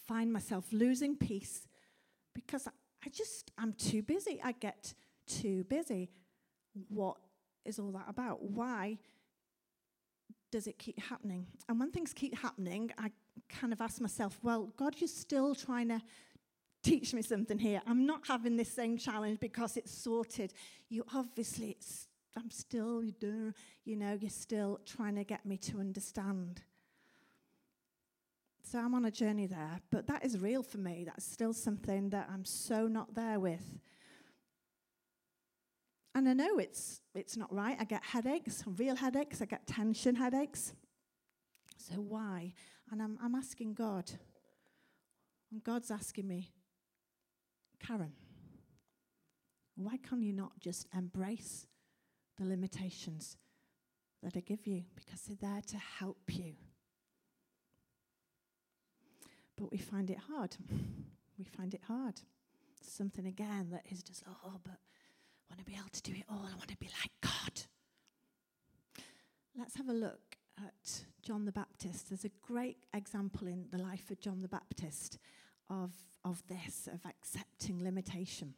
find 0.07 0.33
myself 0.33 0.67
losing 0.73 1.17
peace 1.17 1.67
because 2.35 2.69
I 3.05 3.09
just, 3.11 3.51
I'm 3.59 3.73
too 3.75 4.03
busy. 4.03 4.41
I 4.43 4.53
get 4.53 4.95
too 5.27 5.65
busy. 5.65 6.11
What 6.89 7.17
is 7.65 7.79
all 7.79 7.93
that 7.93 8.07
about? 8.09 8.43
Why 8.43 8.99
does 10.51 10.67
it 10.67 10.79
keep 10.79 11.01
happening? 11.01 11.47
And 11.69 11.79
when 11.79 11.91
things 11.91 12.13
keep 12.13 12.37
happening, 12.39 12.91
I 12.99 13.11
kind 13.49 13.73
of 13.73 13.81
ask 13.81 14.01
myself, 14.01 14.39
well, 14.43 14.73
God, 14.77 14.95
you're 14.99 15.09
still 15.09 15.55
trying 15.55 15.89
to 15.89 16.01
teach 16.83 17.13
me 17.15 17.23
something 17.23 17.59
here. 17.59 17.81
I'm 17.87 18.07
not 18.07 18.27
having 18.27 18.57
this 18.57 18.73
same 18.73 18.97
challenge 18.99 19.41
because 19.41 19.77
it's 19.77 19.93
sorted. 19.93 20.53
You 20.89 21.05
obviously, 21.15 21.77
I'm 22.37 22.51
still, 22.51 23.03
you 23.03 23.97
know, 23.97 24.19
you're 24.21 24.31
still 24.31 24.81
trying 24.87 25.17
to 25.17 25.25
get 25.25 25.45
me 25.45 25.57
to 25.59 25.79
understand. 25.79 26.63
So 28.67 28.79
I'm 28.79 28.95
on 28.95 29.05
a 29.05 29.11
journey 29.11 29.47
there, 29.47 29.79
but 29.91 30.07
that 30.07 30.25
is 30.25 30.39
real 30.39 30.63
for 30.63 30.79
me. 30.79 31.05
That's 31.05 31.25
still 31.25 31.53
something 31.53 32.09
that 32.11 32.29
I'm 32.33 32.47
so 32.47 32.89
not 32.89 33.15
there 33.15 33.39
with. 33.39 33.79
And 36.15 36.27
I 36.29 36.33
know 36.33 36.59
it's 36.59 37.03
it's 37.15 37.37
not 37.37 37.53
right. 37.53 37.77
I 37.79 37.85
get 37.85 38.03
headaches, 38.03 38.65
real 38.79 38.97
headaches, 38.97 39.43
I 39.43 39.45
get 39.45 39.67
tension 39.67 40.15
headaches. 40.15 40.73
So 41.77 41.97
why? 41.97 42.55
And 42.91 43.03
I'm 43.03 43.19
I'm 43.23 43.35
asking 43.35 43.75
God. 43.75 44.11
And 45.53 45.63
God's 45.63 45.91
asking 45.91 46.27
me, 46.27 46.51
Karen, 47.87 48.15
why 49.77 49.99
can 49.99 50.23
you 50.23 50.33
not 50.33 50.59
just 50.59 50.87
embrace 50.97 51.67
the 52.39 52.47
limitations 52.47 53.37
that 54.23 54.37
I 54.37 54.41
give 54.41 54.67
you? 54.67 54.85
Because 54.97 55.21
they're 55.23 55.51
there 55.53 55.63
to 55.69 55.77
help 55.77 56.23
you 56.29 56.55
but 59.57 59.71
we 59.71 59.79
find 59.79 60.11
it 60.11 60.19
hard. 60.31 60.57
we 61.39 61.45
find 61.45 61.75
it 61.75 61.83
hard. 61.87 62.21
Something 62.83 63.27
again 63.27 63.69
that 63.73 63.85
is 63.91 64.03
just, 64.03 64.25
oh, 64.29 64.61
but 64.63 64.73
I 64.75 65.55
want 65.55 65.59
to 65.59 65.65
be 65.65 65.75
able 65.75 65.89
to 65.91 66.03
do 66.03 66.13
it 66.13 66.25
all. 66.29 66.47
I 66.47 66.57
want 66.57 66.69
to 66.69 66.77
be 66.77 66.89
like 67.03 67.13
God. 67.21 67.63
Let's 69.57 69.77
have 69.77 69.89
a 69.89 69.93
look 69.93 70.37
at 70.59 71.05
John 71.23 71.45
the 71.45 71.53
Baptist. 71.53 72.11
There's 72.11 72.25
a 72.25 72.31
great 72.43 72.79
example 72.93 73.49
in 73.49 73.67
the 73.71 73.79
life 73.79 74.11
of 74.11 74.21
John 74.21 74.43
the 74.43 74.49
Baptist 74.49 75.19
of, 75.71 75.93
of 76.25 76.43
this, 76.49 76.89
of 76.93 77.01
accepting 77.07 77.83
limitation. 77.83 78.55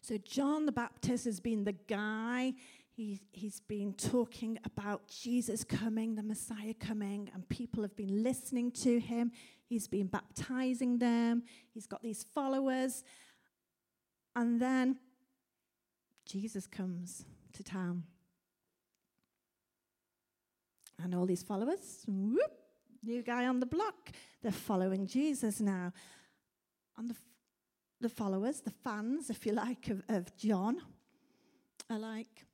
So, 0.00 0.18
John 0.18 0.66
the 0.66 0.72
Baptist 0.72 1.26
has 1.26 1.38
been 1.38 1.62
the 1.62 1.76
guy 1.86 2.54
he, 2.94 3.22
he's 3.32 3.60
been 3.60 3.94
talking 3.94 4.58
about 4.64 5.08
Jesus 5.08 5.64
coming, 5.64 6.14
the 6.14 6.22
Messiah 6.22 6.74
coming, 6.74 7.30
and 7.32 7.48
people 7.48 7.82
have 7.82 7.96
been 7.96 8.22
listening 8.22 8.70
to 8.72 9.00
him. 9.00 9.32
He's 9.64 9.88
been 9.88 10.08
baptizing 10.08 10.98
them. 10.98 11.44
He's 11.72 11.86
got 11.86 12.02
these 12.02 12.22
followers. 12.34 13.02
And 14.36 14.60
then 14.60 14.98
Jesus 16.26 16.66
comes 16.66 17.24
to 17.54 17.64
town. 17.64 18.04
And 21.02 21.14
all 21.14 21.24
these 21.24 21.42
followers, 21.42 22.04
whoop, 22.06 22.52
new 23.02 23.22
guy 23.22 23.46
on 23.46 23.58
the 23.58 23.66
block, 23.66 24.10
they're 24.42 24.52
following 24.52 25.06
Jesus 25.06 25.60
now. 25.60 25.94
And 26.98 27.08
the, 27.08 27.16
the 28.02 28.10
followers, 28.10 28.60
the 28.60 28.70
fans, 28.70 29.30
if 29.30 29.46
you 29.46 29.52
like, 29.52 29.88
of, 29.88 30.02
of 30.10 30.36
John, 30.36 30.82
are 31.88 31.98
like, 31.98 32.44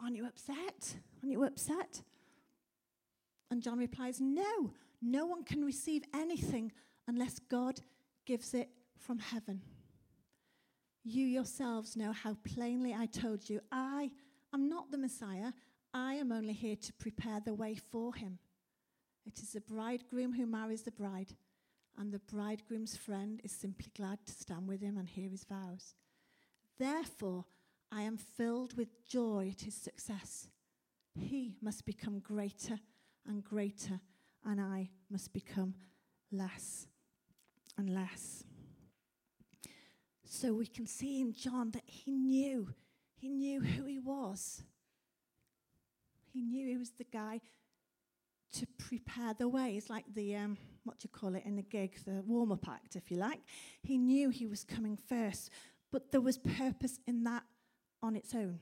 Aren't 0.00 0.16
you 0.16 0.26
upset? 0.26 0.96
Aren't 1.22 1.32
you 1.32 1.44
upset? 1.44 2.02
And 3.50 3.62
John 3.62 3.78
replies, 3.78 4.20
No, 4.20 4.72
no 5.00 5.26
one 5.26 5.44
can 5.44 5.64
receive 5.64 6.02
anything 6.14 6.72
unless 7.08 7.38
God 7.38 7.80
gives 8.26 8.54
it 8.54 8.68
from 8.98 9.18
heaven. 9.18 9.62
You 11.04 11.24
yourselves 11.24 11.96
know 11.96 12.12
how 12.12 12.36
plainly 12.44 12.92
I 12.92 13.06
told 13.06 13.48
you, 13.48 13.60
I 13.70 14.10
am 14.52 14.68
not 14.68 14.90
the 14.90 14.98
Messiah. 14.98 15.52
I 15.94 16.14
am 16.14 16.32
only 16.32 16.52
here 16.52 16.76
to 16.76 16.92
prepare 16.94 17.40
the 17.40 17.54
way 17.54 17.76
for 17.76 18.14
him. 18.14 18.38
It 19.24 19.38
is 19.38 19.52
the 19.52 19.60
bridegroom 19.60 20.32
who 20.32 20.46
marries 20.46 20.82
the 20.82 20.90
bride, 20.90 21.32
and 21.96 22.12
the 22.12 22.18
bridegroom's 22.18 22.96
friend 22.96 23.40
is 23.44 23.52
simply 23.52 23.90
glad 23.96 24.18
to 24.26 24.32
stand 24.32 24.68
with 24.68 24.80
him 24.80 24.98
and 24.98 25.08
hear 25.08 25.28
his 25.28 25.44
vows. 25.44 25.94
Therefore, 26.78 27.44
I 27.92 28.02
am 28.02 28.16
filled 28.16 28.76
with 28.76 29.06
joy 29.06 29.50
at 29.52 29.62
his 29.62 29.74
success. 29.74 30.48
He 31.14 31.56
must 31.62 31.86
become 31.86 32.18
greater 32.20 32.78
and 33.26 33.42
greater, 33.42 34.00
and 34.44 34.60
I 34.60 34.90
must 35.10 35.32
become 35.32 35.74
less 36.30 36.86
and 37.78 37.88
less. 37.88 38.44
So 40.24 40.52
we 40.52 40.66
can 40.66 40.86
see 40.86 41.20
in 41.20 41.32
John 41.32 41.70
that 41.70 41.84
he 41.86 42.12
knew, 42.12 42.74
he 43.14 43.28
knew 43.28 43.60
who 43.60 43.84
he 43.84 43.98
was. 43.98 44.62
He 46.32 46.42
knew 46.42 46.66
he 46.66 46.76
was 46.76 46.90
the 46.90 47.04
guy 47.04 47.40
to 48.54 48.66
prepare 48.78 49.34
the 49.34 49.48
way. 49.48 49.76
It's 49.76 49.88
like 49.88 50.04
the, 50.14 50.36
um, 50.36 50.58
what 50.84 50.98
do 50.98 51.06
you 51.06 51.18
call 51.18 51.34
it 51.34 51.44
in 51.46 51.56
the 51.56 51.62
gig, 51.62 51.96
the 52.04 52.22
warm 52.26 52.52
up 52.52 52.68
act, 52.68 52.96
if 52.96 53.10
you 53.10 53.16
like. 53.16 53.40
He 53.82 53.96
knew 53.96 54.30
he 54.30 54.46
was 54.46 54.64
coming 54.64 54.96
first, 54.96 55.50
but 55.90 56.12
there 56.12 56.20
was 56.20 56.38
purpose 56.38 56.98
in 57.06 57.24
that 57.24 57.44
on 58.06 58.16
its 58.16 58.34
own. 58.34 58.58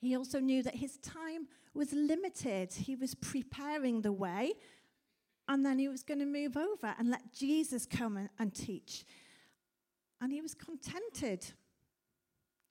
He 0.00 0.16
also 0.16 0.40
knew 0.40 0.62
that 0.62 0.76
his 0.76 0.96
time 0.98 1.48
was 1.74 1.92
limited. 1.92 2.72
He 2.72 2.96
was 2.96 3.14
preparing 3.14 4.02
the 4.02 4.12
way, 4.12 4.54
and 5.48 5.64
then 5.64 5.78
he 5.78 5.88
was 5.88 6.02
going 6.02 6.20
to 6.20 6.26
move 6.26 6.56
over 6.56 6.94
and 6.98 7.10
let 7.10 7.32
Jesus 7.32 7.86
come 7.86 8.16
and, 8.16 8.28
and 8.38 8.54
teach. 8.54 9.04
And 10.20 10.32
he 10.32 10.40
was 10.40 10.54
contented 10.54 11.44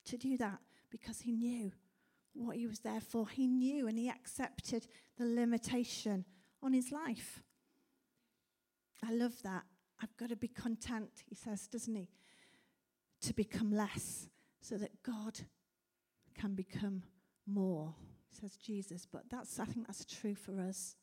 to 0.06 0.16
do 0.16 0.36
that 0.38 0.58
because 0.90 1.20
he 1.20 1.32
knew 1.32 1.72
what 2.34 2.56
he 2.56 2.66
was 2.66 2.80
there 2.80 3.00
for. 3.00 3.28
He 3.28 3.46
knew 3.46 3.86
and 3.86 3.98
he 3.98 4.08
accepted 4.08 4.86
the 5.18 5.24
limitation 5.24 6.24
on 6.62 6.72
his 6.72 6.90
life. 6.92 7.42
I 9.04 9.12
love 9.12 9.42
that. 9.42 9.64
I've 10.02 10.16
got 10.16 10.30
to 10.30 10.36
be 10.36 10.48
content, 10.48 11.10
he 11.26 11.34
says, 11.34 11.66
doesn't 11.68 11.94
he? 11.94 12.08
To 13.22 13.34
become 13.34 13.72
less 13.72 14.28
so 14.60 14.76
that 14.76 15.02
God 15.02 15.40
can 16.38 16.54
become 16.54 17.02
more, 17.46 17.94
says 18.30 18.56
Jesus. 18.56 19.06
But 19.10 19.24
that's, 19.30 19.58
I 19.58 19.64
think 19.64 19.86
that's 19.86 20.04
true 20.04 20.34
for 20.34 20.60
us. 20.60 20.96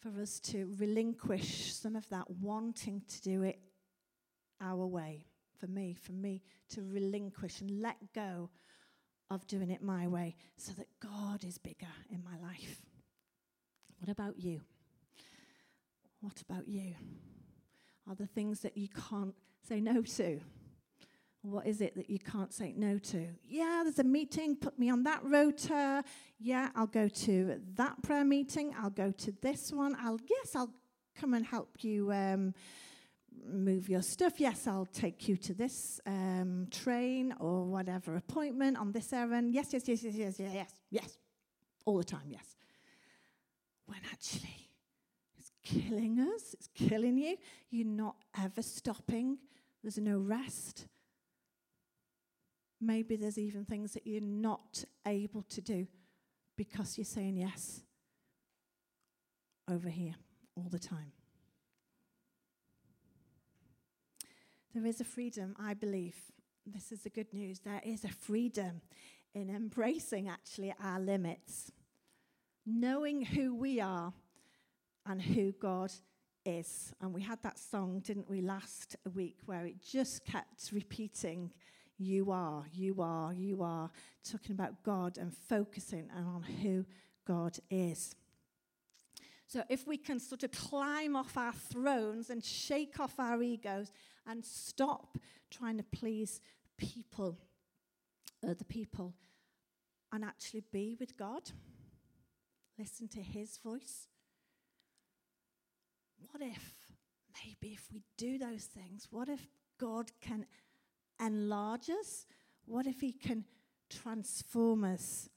For 0.00 0.20
us 0.20 0.40
to 0.40 0.74
relinquish 0.78 1.74
some 1.74 1.96
of 1.96 2.08
that 2.08 2.28
wanting 2.28 3.02
to 3.08 3.22
do 3.22 3.42
it 3.42 3.58
our 4.60 4.86
way. 4.86 5.26
For 5.58 5.66
me, 5.68 5.94
for 5.94 6.12
me 6.12 6.42
to 6.70 6.82
relinquish 6.82 7.60
and 7.60 7.80
let 7.80 7.96
go 8.12 8.50
of 9.30 9.46
doing 9.46 9.70
it 9.70 9.82
my 9.82 10.08
way 10.08 10.34
so 10.56 10.72
that 10.72 10.88
God 11.00 11.44
is 11.44 11.56
bigger 11.56 11.86
in 12.10 12.22
my 12.24 12.36
life. 12.46 12.82
What 13.98 14.10
about 14.10 14.38
you? 14.38 14.60
What 16.20 16.40
about 16.40 16.66
you? 16.66 16.94
Are 18.08 18.16
the 18.16 18.26
things 18.26 18.60
that 18.60 18.76
you 18.76 18.88
can't 18.88 19.34
say 19.66 19.80
no 19.80 20.02
to? 20.02 20.40
What 21.42 21.66
is 21.66 21.80
it 21.80 21.96
that 21.96 22.08
you 22.08 22.20
can't 22.20 22.52
say 22.52 22.72
no 22.76 22.98
to? 22.98 23.26
Yeah, 23.48 23.80
there's 23.82 23.98
a 23.98 24.04
meeting, 24.04 24.54
put 24.54 24.78
me 24.78 24.90
on 24.90 25.02
that 25.04 25.24
rota. 25.24 26.04
Yeah, 26.38 26.70
I'll 26.76 26.86
go 26.86 27.08
to 27.08 27.60
that 27.74 28.00
prayer 28.02 28.24
meeting. 28.24 28.72
I'll 28.80 28.90
go 28.90 29.10
to 29.10 29.32
this 29.42 29.72
one. 29.72 29.96
I'll, 30.00 30.20
yes, 30.30 30.54
I'll 30.54 30.72
come 31.16 31.34
and 31.34 31.44
help 31.44 31.82
you 31.82 32.12
um, 32.12 32.54
move 33.44 33.88
your 33.88 34.02
stuff. 34.02 34.38
Yes, 34.38 34.68
I'll 34.68 34.86
take 34.86 35.28
you 35.28 35.36
to 35.38 35.52
this 35.52 36.00
um, 36.06 36.68
train 36.70 37.34
or 37.40 37.64
whatever 37.64 38.14
appointment 38.14 38.76
on 38.78 38.92
this 38.92 39.12
errand. 39.12 39.52
Yes, 39.52 39.72
yes, 39.72 39.82
yes, 39.88 40.02
yes, 40.04 40.14
yes, 40.14 40.38
yes, 40.38 40.50
yes, 40.54 40.74
yes. 40.90 41.18
All 41.84 41.98
the 41.98 42.04
time, 42.04 42.28
yes. 42.28 42.56
When 43.86 43.98
actually, 44.12 44.61
killing 45.62 46.18
us, 46.20 46.54
it's 46.54 46.68
killing 46.74 47.18
you. 47.18 47.36
You're 47.70 47.86
not 47.86 48.16
ever 48.42 48.62
stopping, 48.62 49.38
there's 49.82 49.98
no 49.98 50.18
rest. 50.18 50.86
Maybe 52.80 53.16
there's 53.16 53.38
even 53.38 53.64
things 53.64 53.92
that 53.92 54.06
you're 54.06 54.20
not 54.20 54.84
able 55.06 55.42
to 55.42 55.60
do 55.60 55.86
because 56.56 56.98
you're 56.98 57.04
saying 57.04 57.36
yes 57.36 57.82
over 59.70 59.88
here 59.88 60.14
all 60.56 60.68
the 60.68 60.78
time. 60.78 61.12
There 64.74 64.86
is 64.86 65.00
a 65.00 65.04
freedom, 65.04 65.54
I 65.58 65.74
believe. 65.74 66.16
This 66.66 66.92
is 66.92 67.02
the 67.02 67.10
good 67.10 67.32
news. 67.32 67.60
There 67.60 67.80
is 67.84 68.04
a 68.04 68.08
freedom 68.08 68.80
in 69.34 69.50
embracing 69.50 70.28
actually 70.28 70.74
our 70.82 70.98
limits, 70.98 71.72
knowing 72.64 73.24
who 73.24 73.54
we 73.54 73.80
are 73.80 74.12
and 75.06 75.20
who 75.20 75.52
God 75.52 75.92
is. 76.44 76.92
And 77.00 77.12
we 77.12 77.22
had 77.22 77.42
that 77.42 77.58
song, 77.58 78.00
didn't 78.00 78.28
we, 78.28 78.40
last 78.40 78.96
week, 79.14 79.38
where 79.46 79.66
it 79.66 79.82
just 79.82 80.24
kept 80.24 80.70
repeating 80.72 81.52
you 81.98 82.32
are, 82.32 82.64
you 82.72 83.00
are, 83.00 83.32
you 83.32 83.62
are, 83.62 83.90
talking 84.28 84.52
about 84.52 84.82
God 84.82 85.18
and 85.18 85.32
focusing 85.32 86.08
on 86.16 86.42
who 86.42 86.84
God 87.26 87.58
is. 87.70 88.14
So, 89.46 89.62
if 89.68 89.86
we 89.86 89.98
can 89.98 90.18
sort 90.18 90.42
of 90.42 90.50
climb 90.50 91.14
off 91.14 91.36
our 91.36 91.52
thrones 91.52 92.30
and 92.30 92.42
shake 92.42 92.98
off 92.98 93.20
our 93.20 93.42
egos 93.42 93.92
and 94.26 94.44
stop 94.44 95.18
trying 95.50 95.76
to 95.76 95.84
please 95.84 96.40
people, 96.78 97.38
other 98.42 98.64
people, 98.64 99.14
and 100.12 100.24
actually 100.24 100.64
be 100.72 100.96
with 100.98 101.16
God, 101.16 101.50
listen 102.78 103.08
to 103.08 103.20
His 103.20 103.58
voice. 103.58 104.08
What 106.30 106.42
if, 106.42 106.72
maybe, 107.44 107.74
if 107.74 107.88
we 107.92 108.02
do 108.16 108.38
those 108.38 108.64
things, 108.64 109.08
what 109.10 109.28
if 109.28 109.46
God 109.78 110.10
can 110.20 110.46
enlarge 111.20 111.90
us? 111.90 112.26
What 112.64 112.86
if 112.86 113.00
He 113.00 113.12
can 113.12 113.44
transform 113.90 114.84
us 114.84 115.28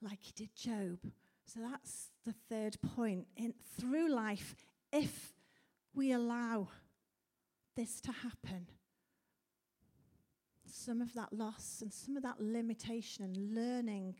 like 0.00 0.18
He 0.22 0.32
did 0.34 0.54
Job? 0.54 0.98
So 1.46 1.60
that's 1.60 2.08
the 2.24 2.34
third 2.48 2.76
point. 2.96 3.26
In, 3.36 3.54
through 3.78 4.10
life, 4.12 4.54
if 4.92 5.32
we 5.94 6.12
allow 6.12 6.68
this 7.76 8.00
to 8.02 8.12
happen, 8.12 8.66
some 10.66 11.00
of 11.00 11.12
that 11.14 11.32
loss 11.32 11.80
and 11.82 11.92
some 11.92 12.16
of 12.16 12.22
that 12.22 12.40
limitation 12.40 13.24
and 13.24 13.54
learning 13.54 14.14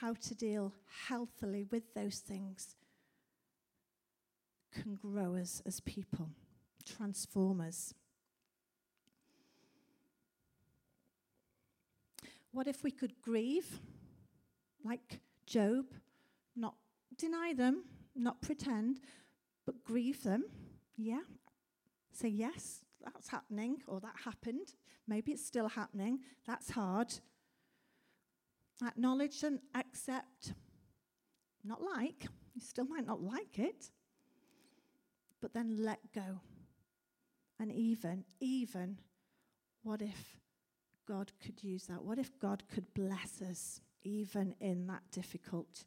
how 0.00 0.14
to 0.14 0.34
deal 0.34 0.72
healthily 1.08 1.64
with 1.70 1.94
those 1.94 2.18
things 2.18 2.76
can 4.72 4.96
grow 4.96 5.36
us 5.36 5.62
as 5.66 5.80
people, 5.80 6.30
transform 6.84 7.60
us. 7.60 7.94
What 12.52 12.66
if 12.66 12.82
we 12.82 12.90
could 12.90 13.20
grieve 13.22 13.80
like 14.84 15.20
Job, 15.46 15.86
not 16.56 16.74
deny 17.16 17.54
them, 17.54 17.84
not 18.14 18.42
pretend, 18.42 19.00
but 19.64 19.84
grieve 19.84 20.22
them? 20.22 20.44
Yeah. 20.96 21.20
Say, 22.12 22.28
yes, 22.28 22.84
that's 23.02 23.28
happening, 23.28 23.78
or 23.86 24.00
that 24.00 24.14
happened. 24.24 24.74
Maybe 25.08 25.32
it's 25.32 25.44
still 25.44 25.68
happening. 25.68 26.20
That's 26.46 26.70
hard. 26.70 27.14
Acknowledge 28.86 29.42
and 29.42 29.60
accept. 29.74 30.52
Not 31.64 31.80
like. 31.82 32.26
You 32.54 32.60
still 32.60 32.84
might 32.84 33.06
not 33.06 33.22
like 33.22 33.58
it. 33.58 33.90
But 35.42 35.52
then 35.52 35.84
let 35.84 35.98
go. 36.14 36.40
And 37.58 37.72
even, 37.72 38.24
even, 38.40 38.98
what 39.82 40.00
if 40.00 40.38
God 41.06 41.32
could 41.44 41.62
use 41.62 41.84
that? 41.86 42.02
What 42.02 42.18
if 42.18 42.38
God 42.38 42.62
could 42.72 42.94
bless 42.94 43.42
us 43.42 43.80
even 44.04 44.54
in 44.60 44.86
that 44.86 45.02
difficult 45.10 45.84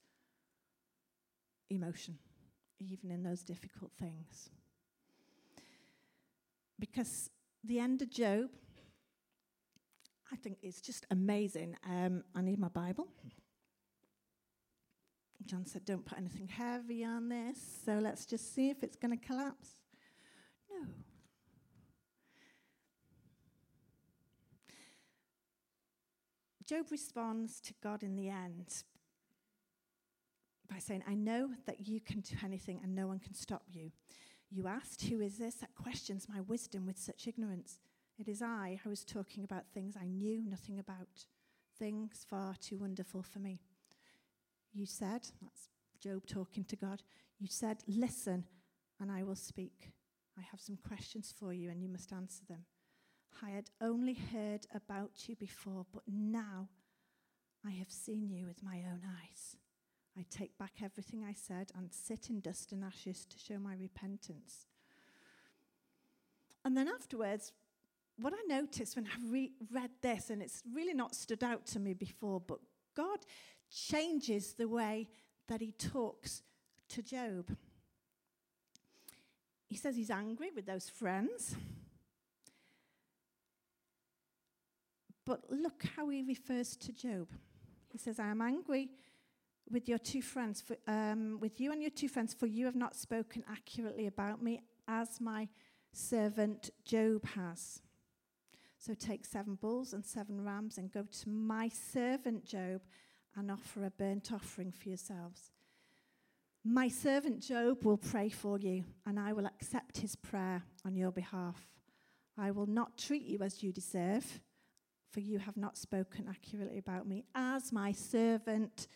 emotion, 1.69 2.17
even 2.79 3.09
in 3.11 3.23
those 3.23 3.43
difficult 3.43 3.91
things? 3.97 4.49
Because 6.77 7.29
the 7.63 7.79
end 7.79 8.01
of 8.01 8.09
Job, 8.09 8.49
I 10.31 10.35
think 10.35 10.57
it's 10.61 10.81
just 10.81 11.05
amazing. 11.11 11.77
Um, 11.89 12.23
I 12.35 12.41
need 12.41 12.59
my 12.59 12.67
Bible. 12.67 13.07
John 15.45 15.65
said, 15.65 15.86
Don't 15.86 16.05
put 16.05 16.17
anything 16.17 16.47
heavy 16.47 17.03
on 17.03 17.29
this, 17.29 17.60
so 17.86 17.99
let's 17.99 18.25
just 18.25 18.53
see 18.53 18.69
if 18.69 18.84
it's 18.84 18.95
going 18.95 19.17
to 19.17 19.25
collapse. 19.25 19.69
No. 20.69 20.88
Job 26.65 26.88
responds 26.89 27.62
to 27.62 27.73
God 27.84 28.01
in 28.01 28.15
the 28.15 28.29
end 28.29 28.84
by 30.67 30.79
saying, 30.79 31.03
I 31.08 31.13
know 31.13 31.51
that 31.67 31.88
you 31.88 32.01
can 32.01 32.21
do 32.21 32.36
anything 32.43 32.79
and 32.84 32.95
no 32.95 33.05
one 33.05 33.19
can 33.19 33.36
stop 33.36 33.63
you. 33.71 33.91
You 34.49 34.67
asked, 34.67 35.03
Who 35.03 35.21
is 35.21 35.38
this 35.38 35.55
that 35.55 35.75
questions 35.75 36.27
my 36.27 36.41
wisdom 36.41 36.88
with 36.88 36.97
such 36.97 37.27
ignorance? 37.27 37.79
It 38.17 38.27
is 38.27 38.41
I 38.41 38.79
who 38.84 38.89
was 38.89 39.03
talking 39.03 39.43
about 39.43 39.67
things 39.73 39.95
I 39.99 40.08
knew 40.08 40.41
nothing 40.41 40.79
about, 40.79 41.25
things 41.77 42.25
far 42.27 42.55
too 42.60 42.77
wonderful 42.77 43.21
for 43.21 43.39
me. 43.39 43.60
You 44.75 44.85
said, 44.85 45.21
that's 45.41 45.69
Job 46.01 46.27
talking 46.27 46.65
to 46.65 46.75
God, 46.75 47.01
you 47.39 47.47
said, 47.47 47.77
Listen, 47.88 48.43
and 48.99 49.09
I 49.09 49.23
will 49.23 49.35
speak. 49.35 49.91
I 50.38 50.41
have 50.51 50.59
some 50.59 50.77
questions 50.77 51.33
for 51.38 51.53
you, 51.53 51.69
and 51.69 51.81
you 51.81 51.88
must 51.88 52.11
answer 52.11 52.43
them. 52.47 52.65
I 53.41 53.51
had 53.51 53.69
only 53.81 54.13
heard 54.13 54.67
about 54.73 55.27
you 55.27 55.35
before, 55.38 55.85
but 55.93 56.03
now 56.07 56.67
I 57.65 57.71
have 57.71 57.89
seen 57.89 58.29
you 58.29 58.45
with 58.45 58.61
my 58.61 58.83
own 58.91 59.01
eyes. 59.23 59.55
I 60.17 60.25
take 60.29 60.57
back 60.57 60.73
everything 60.83 61.23
I 61.23 61.33
said 61.33 61.71
and 61.77 61.91
sit 61.91 62.29
in 62.29 62.41
dust 62.41 62.71
and 62.71 62.83
ashes 62.83 63.25
to 63.25 63.38
show 63.39 63.59
my 63.59 63.75
repentance. 63.75 64.67
And 66.63 66.75
then 66.75 66.88
afterwards, 66.88 67.53
what 68.17 68.33
I 68.33 68.41
noticed 68.47 68.95
when 68.95 69.07
I 69.07 69.29
re- 69.29 69.53
read 69.71 69.91
this, 70.01 70.29
and 70.29 70.41
it's 70.41 70.63
really 70.73 70.93
not 70.93 71.15
stood 71.15 71.43
out 71.43 71.65
to 71.67 71.79
me 71.79 71.93
before, 71.93 72.39
but 72.39 72.59
God 72.95 73.19
changes 73.69 74.53
the 74.53 74.67
way 74.67 75.10
that 75.47 75.62
he 75.62 75.71
talks 75.71 76.43
to 76.89 77.01
Job. 77.01 77.55
He 79.67 79.75
says 79.75 79.95
he's 79.95 80.12
angry 80.12 80.51
with 80.55 80.65
those 80.65 80.89
friends. 80.89 81.55
But 85.25 85.41
look 85.49 85.84
how 85.95 86.10
he 86.10 86.21
refers 86.23 86.75
to 86.77 86.93
Job. 86.93 87.27
He 87.91 87.97
says, 87.97 88.19
I 88.19 88.27
am 88.27 88.41
angry 88.41 88.89
with 89.69 89.89
your 89.89 89.97
two 89.97 90.21
friends, 90.21 90.62
for, 90.62 90.77
um, 90.88 91.39
with 91.39 91.60
you 91.60 91.71
and 91.71 91.81
your 91.81 91.89
two 91.89 92.08
friends, 92.08 92.34
for 92.34 92.45
you 92.45 92.65
have 92.65 92.75
not 92.75 92.95
spoken 92.95 93.43
accurately 93.51 94.05
about 94.05 94.43
me 94.43 94.62
as 94.88 95.19
my 95.19 95.47
servant 95.91 96.69
Job 96.84 97.25
has. 97.29 97.81
So 98.86 98.93
take 98.93 99.26
seven 99.26 99.56
bulls 99.56 99.93
and 99.93 100.06
seven 100.06 100.45
rams 100.45 100.78
and 100.78 100.91
go 100.91 101.06
to 101.24 101.30
my 101.30 101.69
servant 101.69 102.45
Job 102.45 102.82
and 103.36 103.50
offer 103.50 103.84
a 103.84 103.89
burnt 103.89 104.32
offering 104.32 104.71
for 104.71 104.89
yourselves. 104.89 105.50
My 106.63 106.88
servant 106.88 107.39
Job 107.39 107.84
will 107.84 107.98
pray 107.98 108.30
for 108.30 108.60
you, 108.60 108.84
and 109.08 109.19
I 109.19 109.34
will 109.34 109.48
accept 109.48 109.98
his 109.98 110.15
prayer 110.15 110.62
on 110.86 110.95
your 110.95 111.12
behalf. 111.12 111.60
I 112.38 112.52
will 112.52 112.67
not 112.67 112.95
treat 112.95 113.24
you 113.24 113.39
as 113.39 113.63
you 113.63 113.71
deserve, 113.71 114.39
for 115.10 115.19
you 115.19 115.39
have 115.39 115.58
not 115.58 115.80
spoken 115.80 116.28
accurately 116.30 116.78
about 116.78 117.08
me, 117.08 117.26
as 117.34 117.71
my 117.71 117.91
servant 117.91 118.88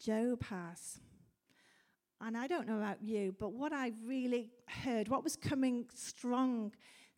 Job 0.00 0.44
has. 0.44 1.00
And 2.20 2.36
I 2.36 2.46
don't 2.46 2.68
know 2.68 2.78
about 2.78 3.02
you, 3.02 3.34
but 3.36 3.52
what 3.52 3.72
I 3.72 3.94
really 4.06 4.52
heard, 4.84 5.08
what 5.08 5.24
was 5.24 5.34
coming 5.34 5.86
strong 5.92 6.70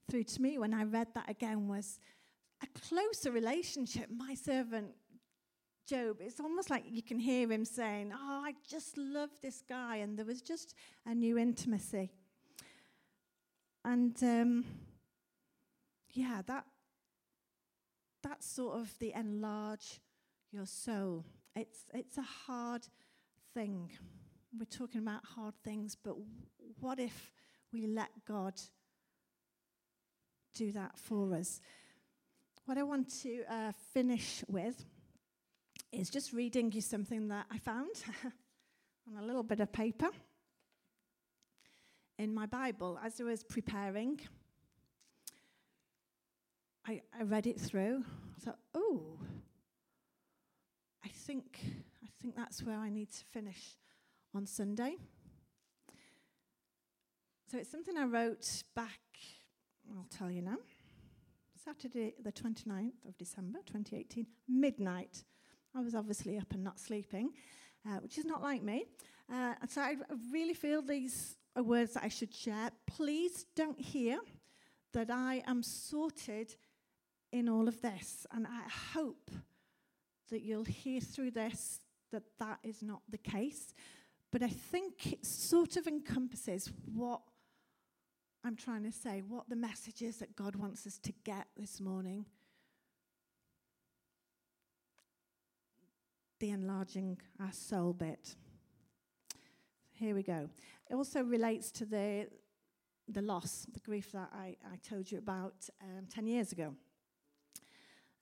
through 0.08 0.24
to 0.24 0.42
me 0.42 0.58
when 0.58 0.74
I 0.74 0.84
read 0.84 1.08
that 1.14 1.28
again 1.30 1.68
was 1.68 2.00
a 2.62 2.80
closer 2.80 3.30
relationship. 3.30 4.08
My 4.10 4.34
servant 4.34 4.88
Job, 5.86 6.16
it's 6.20 6.40
almost 6.40 6.68
like 6.68 6.82
you 6.88 7.02
can 7.02 7.20
hear 7.20 7.50
him 7.50 7.64
saying, 7.64 8.12
Oh, 8.12 8.42
I 8.44 8.54
just 8.68 8.96
love 8.98 9.30
this 9.40 9.62
guy. 9.68 9.96
And 9.96 10.18
there 10.18 10.26
was 10.26 10.42
just 10.42 10.74
a 11.06 11.14
new 11.14 11.38
intimacy. 11.38 12.10
And 13.84 14.20
um, 14.24 14.64
yeah, 16.10 16.42
that 16.46 16.64
that's 18.20 18.50
sort 18.50 18.80
of 18.80 18.98
the 18.98 19.12
enlarge 19.14 20.00
your 20.50 20.66
soul. 20.66 21.24
It's 21.54 21.84
it's 21.94 22.18
a 22.18 22.22
hard 22.22 22.88
thing. 23.54 23.92
We're 24.58 24.64
talking 24.64 25.02
about 25.02 25.24
hard 25.24 25.54
things, 25.62 25.96
but 26.02 26.16
what 26.80 26.98
if 26.98 27.30
we 27.72 27.86
let 27.86 28.10
God 28.26 28.54
do 30.56 30.72
that 30.72 30.98
for 30.98 31.34
us. 31.34 31.60
What 32.64 32.78
I 32.78 32.82
want 32.82 33.12
to 33.22 33.42
uh, 33.48 33.72
finish 33.92 34.42
with 34.48 34.84
is 35.92 36.08
just 36.10 36.32
reading 36.32 36.72
you 36.72 36.80
something 36.80 37.28
that 37.28 37.46
I 37.50 37.58
found 37.58 37.90
on 39.06 39.22
a 39.22 39.26
little 39.26 39.42
bit 39.42 39.60
of 39.60 39.72
paper 39.72 40.08
in 42.18 42.34
my 42.34 42.46
Bible 42.46 42.98
as 43.04 43.20
I 43.20 43.24
was 43.24 43.44
preparing. 43.44 44.18
I, 46.86 47.02
I 47.18 47.22
read 47.24 47.46
it 47.46 47.60
through. 47.60 48.04
I 48.36 48.40
thought, 48.40 48.58
oh, 48.74 49.18
I 51.04 51.08
think 51.08 51.60
I 52.02 52.08
think 52.20 52.34
that's 52.34 52.62
where 52.62 52.78
I 52.78 52.88
need 52.88 53.10
to 53.12 53.24
finish 53.26 53.76
on 54.34 54.46
Sunday. 54.46 54.96
So 57.50 57.58
it's 57.58 57.70
something 57.70 57.96
I 57.96 58.04
wrote 58.04 58.64
back 58.74 58.98
I'll 59.94 60.06
tell 60.10 60.30
you 60.30 60.42
now. 60.42 60.56
Saturday, 61.64 62.14
the 62.22 62.32
29th 62.32 63.06
of 63.08 63.16
December 63.18 63.58
2018, 63.66 64.26
midnight. 64.48 65.24
I 65.74 65.80
was 65.80 65.94
obviously 65.94 66.38
up 66.38 66.52
and 66.52 66.62
not 66.62 66.78
sleeping, 66.78 67.30
uh, 67.86 67.98
which 67.98 68.18
is 68.18 68.24
not 68.24 68.42
like 68.42 68.62
me. 68.62 68.84
Uh, 69.32 69.54
so 69.68 69.80
I 69.80 69.96
really 70.32 70.54
feel 70.54 70.82
these 70.82 71.36
are 71.56 71.62
words 71.62 71.94
that 71.94 72.04
I 72.04 72.08
should 72.08 72.34
share. 72.34 72.70
Please 72.86 73.46
don't 73.54 73.80
hear 73.80 74.18
that 74.92 75.10
I 75.10 75.42
am 75.46 75.62
sorted 75.62 76.54
in 77.32 77.48
all 77.48 77.68
of 77.68 77.80
this. 77.82 78.26
And 78.32 78.46
I 78.46 78.62
hope 78.94 79.30
that 80.30 80.42
you'll 80.42 80.64
hear 80.64 81.00
through 81.00 81.32
this 81.32 81.80
that 82.12 82.22
that 82.38 82.58
is 82.62 82.82
not 82.82 83.02
the 83.08 83.18
case. 83.18 83.74
But 84.30 84.42
I 84.42 84.48
think 84.48 85.12
it 85.12 85.26
sort 85.26 85.76
of 85.76 85.86
encompasses 85.86 86.70
what 86.94 87.22
I'm 88.46 88.54
trying 88.54 88.84
to 88.84 88.92
say, 88.92 89.24
what 89.26 89.48
the 89.48 89.56
message 89.56 90.02
is 90.02 90.18
that 90.18 90.36
God 90.36 90.54
wants 90.54 90.86
us 90.86 90.98
to 90.98 91.12
get 91.24 91.48
this 91.56 91.80
morning. 91.80 92.26
The 96.38 96.50
enlarging 96.50 97.18
our 97.40 97.50
soul 97.50 97.92
bit. 97.92 98.36
Here 99.94 100.14
we 100.14 100.22
go. 100.22 100.48
It 100.88 100.94
also 100.94 101.24
relates 101.24 101.72
to 101.72 101.84
the, 101.84 102.28
the 103.08 103.20
loss, 103.20 103.66
the 103.72 103.80
grief 103.80 104.12
that 104.12 104.30
I, 104.32 104.54
I 104.72 104.76
told 104.88 105.10
you 105.10 105.18
about 105.18 105.68
um, 105.82 106.06
10 106.08 106.28
years 106.28 106.52
ago. 106.52 106.72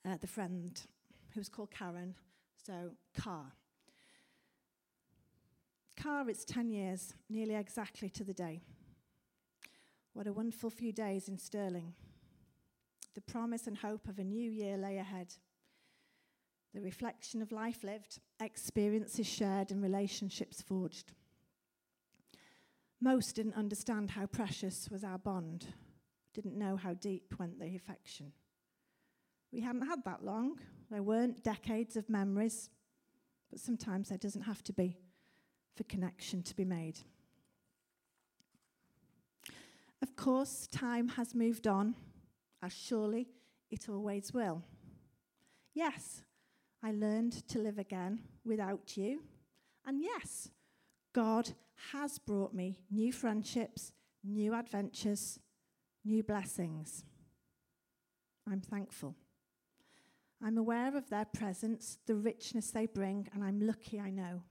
Uh, 0.09 0.17
the 0.19 0.27
friend 0.27 0.81
who 1.35 1.41
was 1.41 1.51
called 1.51 1.71
Karen, 1.71 2.15
so 2.65 2.93
Car. 3.15 3.53
Car, 6.03 6.31
it's 6.31 6.47
10 6.47 6.71
years, 6.71 7.13
nearly 7.29 7.57
exactly 7.57 8.09
to 8.09 8.25
the 8.25 8.33
day. 8.33 8.63
What 10.15 10.29
a 10.29 10.33
wonderful 10.33 10.71
few 10.71 10.93
days 10.93 11.29
in 11.29 11.39
Stirling. 11.39 11.93
The 13.17 13.21
promise 13.21 13.67
and 13.67 13.77
hope 13.77 14.07
of 14.07 14.21
a 14.21 14.25
new 14.25 14.49
year 14.49 14.77
lay 14.77 14.99
ahead. 14.99 15.35
The 16.73 16.81
reflection 16.81 17.43
of 17.43 17.51
life 17.51 17.83
lived, 17.83 18.21
experiences 18.41 19.27
shared, 19.27 19.73
and 19.73 19.83
relationships 19.83 20.63
forged. 20.63 21.15
Most 23.01 23.35
didn't 23.35 23.57
understand 23.57 24.13
how 24.13 24.27
precious 24.27 24.89
was 24.89 25.03
our 25.03 25.19
bond, 25.19 25.67
didn't 26.33 26.57
know 26.57 26.77
how 26.77 26.95
deep 26.95 27.35
went 27.37 27.59
the 27.59 27.75
affection. 27.75 28.31
We 29.53 29.63
hadn't 29.63 29.89
had 29.89 30.05
that 30.05 30.25
long. 30.25 30.61
There 30.93 31.03
weren't 31.03 31.43
decades 31.43 31.97
of 31.97 32.09
memories, 32.09 32.71
but 33.51 33.59
sometimes 33.59 34.11
there 34.11 34.19
doesn't 34.19 34.43
have 34.43 34.63
to 34.63 34.73
be 34.73 34.97
for 35.75 35.83
connection 35.85 36.45
to 36.45 36.55
be 36.55 36.65
made. 36.65 37.01
Of 40.17 40.25
course, 40.25 40.69
time 40.69 41.09
has 41.09 41.35
moved 41.35 41.67
on, 41.67 41.97
as 42.63 42.73
surely 42.73 43.27
it 43.69 43.89
always 43.89 44.33
will. 44.33 44.63
Yes, 45.75 46.23
I 46.85 46.93
learned 46.93 47.33
to 47.49 47.59
live 47.59 47.79
again 47.79 48.21
without 48.45 48.97
you. 48.97 49.23
And 49.85 50.01
yes, 50.01 50.51
God 51.13 51.51
has 51.91 52.21
brought 52.21 52.55
me 52.55 52.79
new 52.93 53.13
friendships, 53.13 53.93
new 54.23 54.55
adventures, 54.55 55.41
new 56.05 56.23
blessings. 56.23 57.05
I'm 58.49 58.61
thankful. 58.61 59.17
I'm 60.41 60.59
aware 60.59 60.97
of 60.97 61.11
their 61.11 61.25
presence, 61.25 61.99
the 62.07 62.15
richness 62.15 62.71
they 62.71 62.87
bring, 62.87 63.29
and 63.35 63.43
I'm 63.43 63.67
lucky 63.67 63.99
I 63.99 64.11
know. 64.11 64.43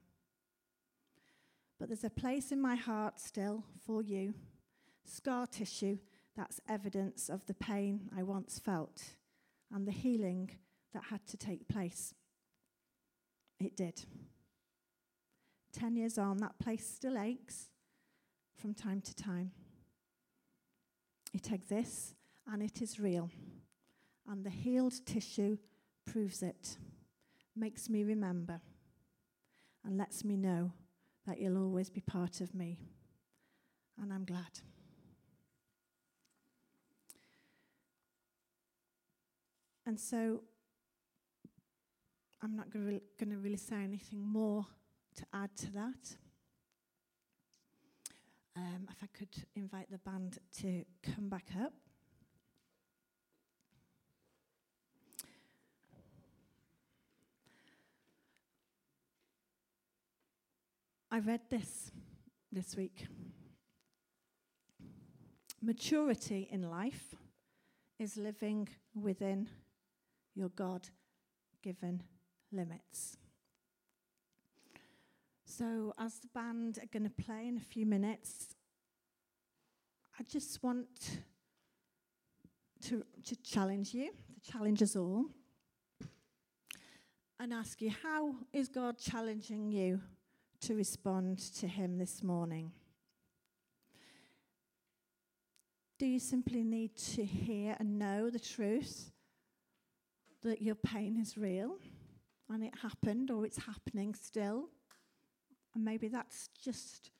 But 1.79 1.87
there's 1.87 2.03
a 2.03 2.09
place 2.09 2.51
in 2.51 2.59
my 2.59 2.75
heart 2.75 3.17
still 3.17 3.63
for 3.85 4.01
you 4.01 4.33
scar 5.05 5.47
tissue 5.47 5.97
that's 6.35 6.59
evidence 6.67 7.29
of 7.29 7.45
the 7.45 7.53
pain 7.53 8.09
I 8.17 8.23
once 8.23 8.59
felt 8.59 9.03
and 9.73 9.87
the 9.87 9.91
healing 9.91 10.51
that 10.93 11.05
had 11.09 11.25
to 11.27 11.37
take 11.37 11.67
place. 11.67 12.13
It 13.59 13.75
did. 13.75 14.03
10 15.73 15.95
years 15.95 16.17
on, 16.17 16.37
that 16.37 16.59
place 16.59 16.87
still 16.87 17.17
aches 17.17 17.69
from 18.55 18.73
time 18.73 19.01
to 19.01 19.15
time. 19.15 19.51
It 21.33 21.51
exists 21.51 22.13
and 22.51 22.61
it 22.61 22.81
is 22.81 22.99
real. 22.99 23.29
And 24.29 24.43
the 24.43 24.49
healed 24.49 25.05
tissue 25.05 25.57
proves 26.05 26.43
it, 26.43 26.77
makes 27.55 27.89
me 27.89 28.03
remember, 28.03 28.61
and 29.83 29.97
lets 29.97 30.23
me 30.23 30.37
know 30.37 30.71
that 31.25 31.39
you'll 31.39 31.61
always 31.61 31.89
be 31.89 32.01
part 32.01 32.41
of 32.41 32.53
me. 32.53 32.79
And 34.01 34.13
I'm 34.13 34.25
glad. 34.25 34.59
And 39.85 39.99
so 39.99 40.41
I'm 42.41 42.55
not 42.55 42.71
going 42.71 43.01
to 43.19 43.37
really 43.37 43.57
say 43.57 43.75
anything 43.75 44.21
more 44.21 44.65
to 45.15 45.25
add 45.33 45.55
to 45.57 45.71
that. 45.73 46.17
Um, 48.55 48.87
if 48.89 48.97
I 49.01 49.07
could 49.17 49.45
invite 49.55 49.89
the 49.89 49.97
band 49.97 50.39
to 50.59 50.83
come 51.01 51.27
back 51.27 51.47
up. 51.59 51.73
I 61.11 61.19
read 61.19 61.41
this 61.49 61.91
this 62.51 62.75
week. 62.75 63.05
Maturity 65.61 66.49
in 66.51 66.69
life 66.69 67.15
is 67.99 68.17
living 68.17 68.67
within 68.95 69.47
your 70.35 70.49
God 70.49 70.89
given 71.61 72.03
limits. 72.51 73.17
So, 75.45 75.93
as 75.99 76.19
the 76.19 76.29
band 76.33 76.79
are 76.81 76.87
going 76.91 77.03
to 77.03 77.23
play 77.23 77.47
in 77.47 77.57
a 77.57 77.61
few 77.61 77.85
minutes, 77.85 78.55
I 80.19 80.23
just 80.23 80.63
want 80.63 80.87
to, 82.85 83.03
to 83.23 83.35
challenge 83.43 83.93
you, 83.93 84.11
to 84.11 84.51
challenge 84.51 84.81
us 84.81 84.95
all, 84.95 85.25
and 87.39 87.53
ask 87.53 87.81
you 87.81 87.91
how 87.91 88.35
is 88.51 88.67
God 88.67 88.97
challenging 88.97 89.71
you 89.71 90.01
to 90.61 90.75
respond 90.75 91.39
to 91.55 91.67
Him 91.67 91.97
this 91.97 92.23
morning? 92.23 92.71
Do 95.99 96.07
you 96.07 96.19
simply 96.19 96.63
need 96.63 96.95
to 97.15 97.23
hear 97.23 97.75
and 97.79 97.99
know 97.99 98.29
the 98.29 98.39
truth 98.39 99.12
that 100.43 100.61
your 100.61 100.75
pain 100.75 101.17
is 101.17 101.37
real 101.37 101.77
and 102.49 102.63
it 102.63 102.73
happened 102.81 103.31
or 103.31 103.45
it's 103.45 103.57
happening 103.57 104.13
still? 104.13 104.69
And 105.75 105.83
maybe 105.83 106.07
that's 106.07 106.49
just 106.61 107.11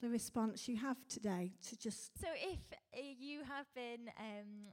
the 0.00 0.08
response 0.08 0.68
you 0.68 0.76
have 0.76 0.98
today 1.08 1.52
to 1.68 1.78
just. 1.78 2.18
So, 2.20 2.28
if 2.34 2.58
uh, 2.72 3.00
you 3.18 3.40
have 3.44 3.66
been 3.74 4.10
um, 4.18 4.72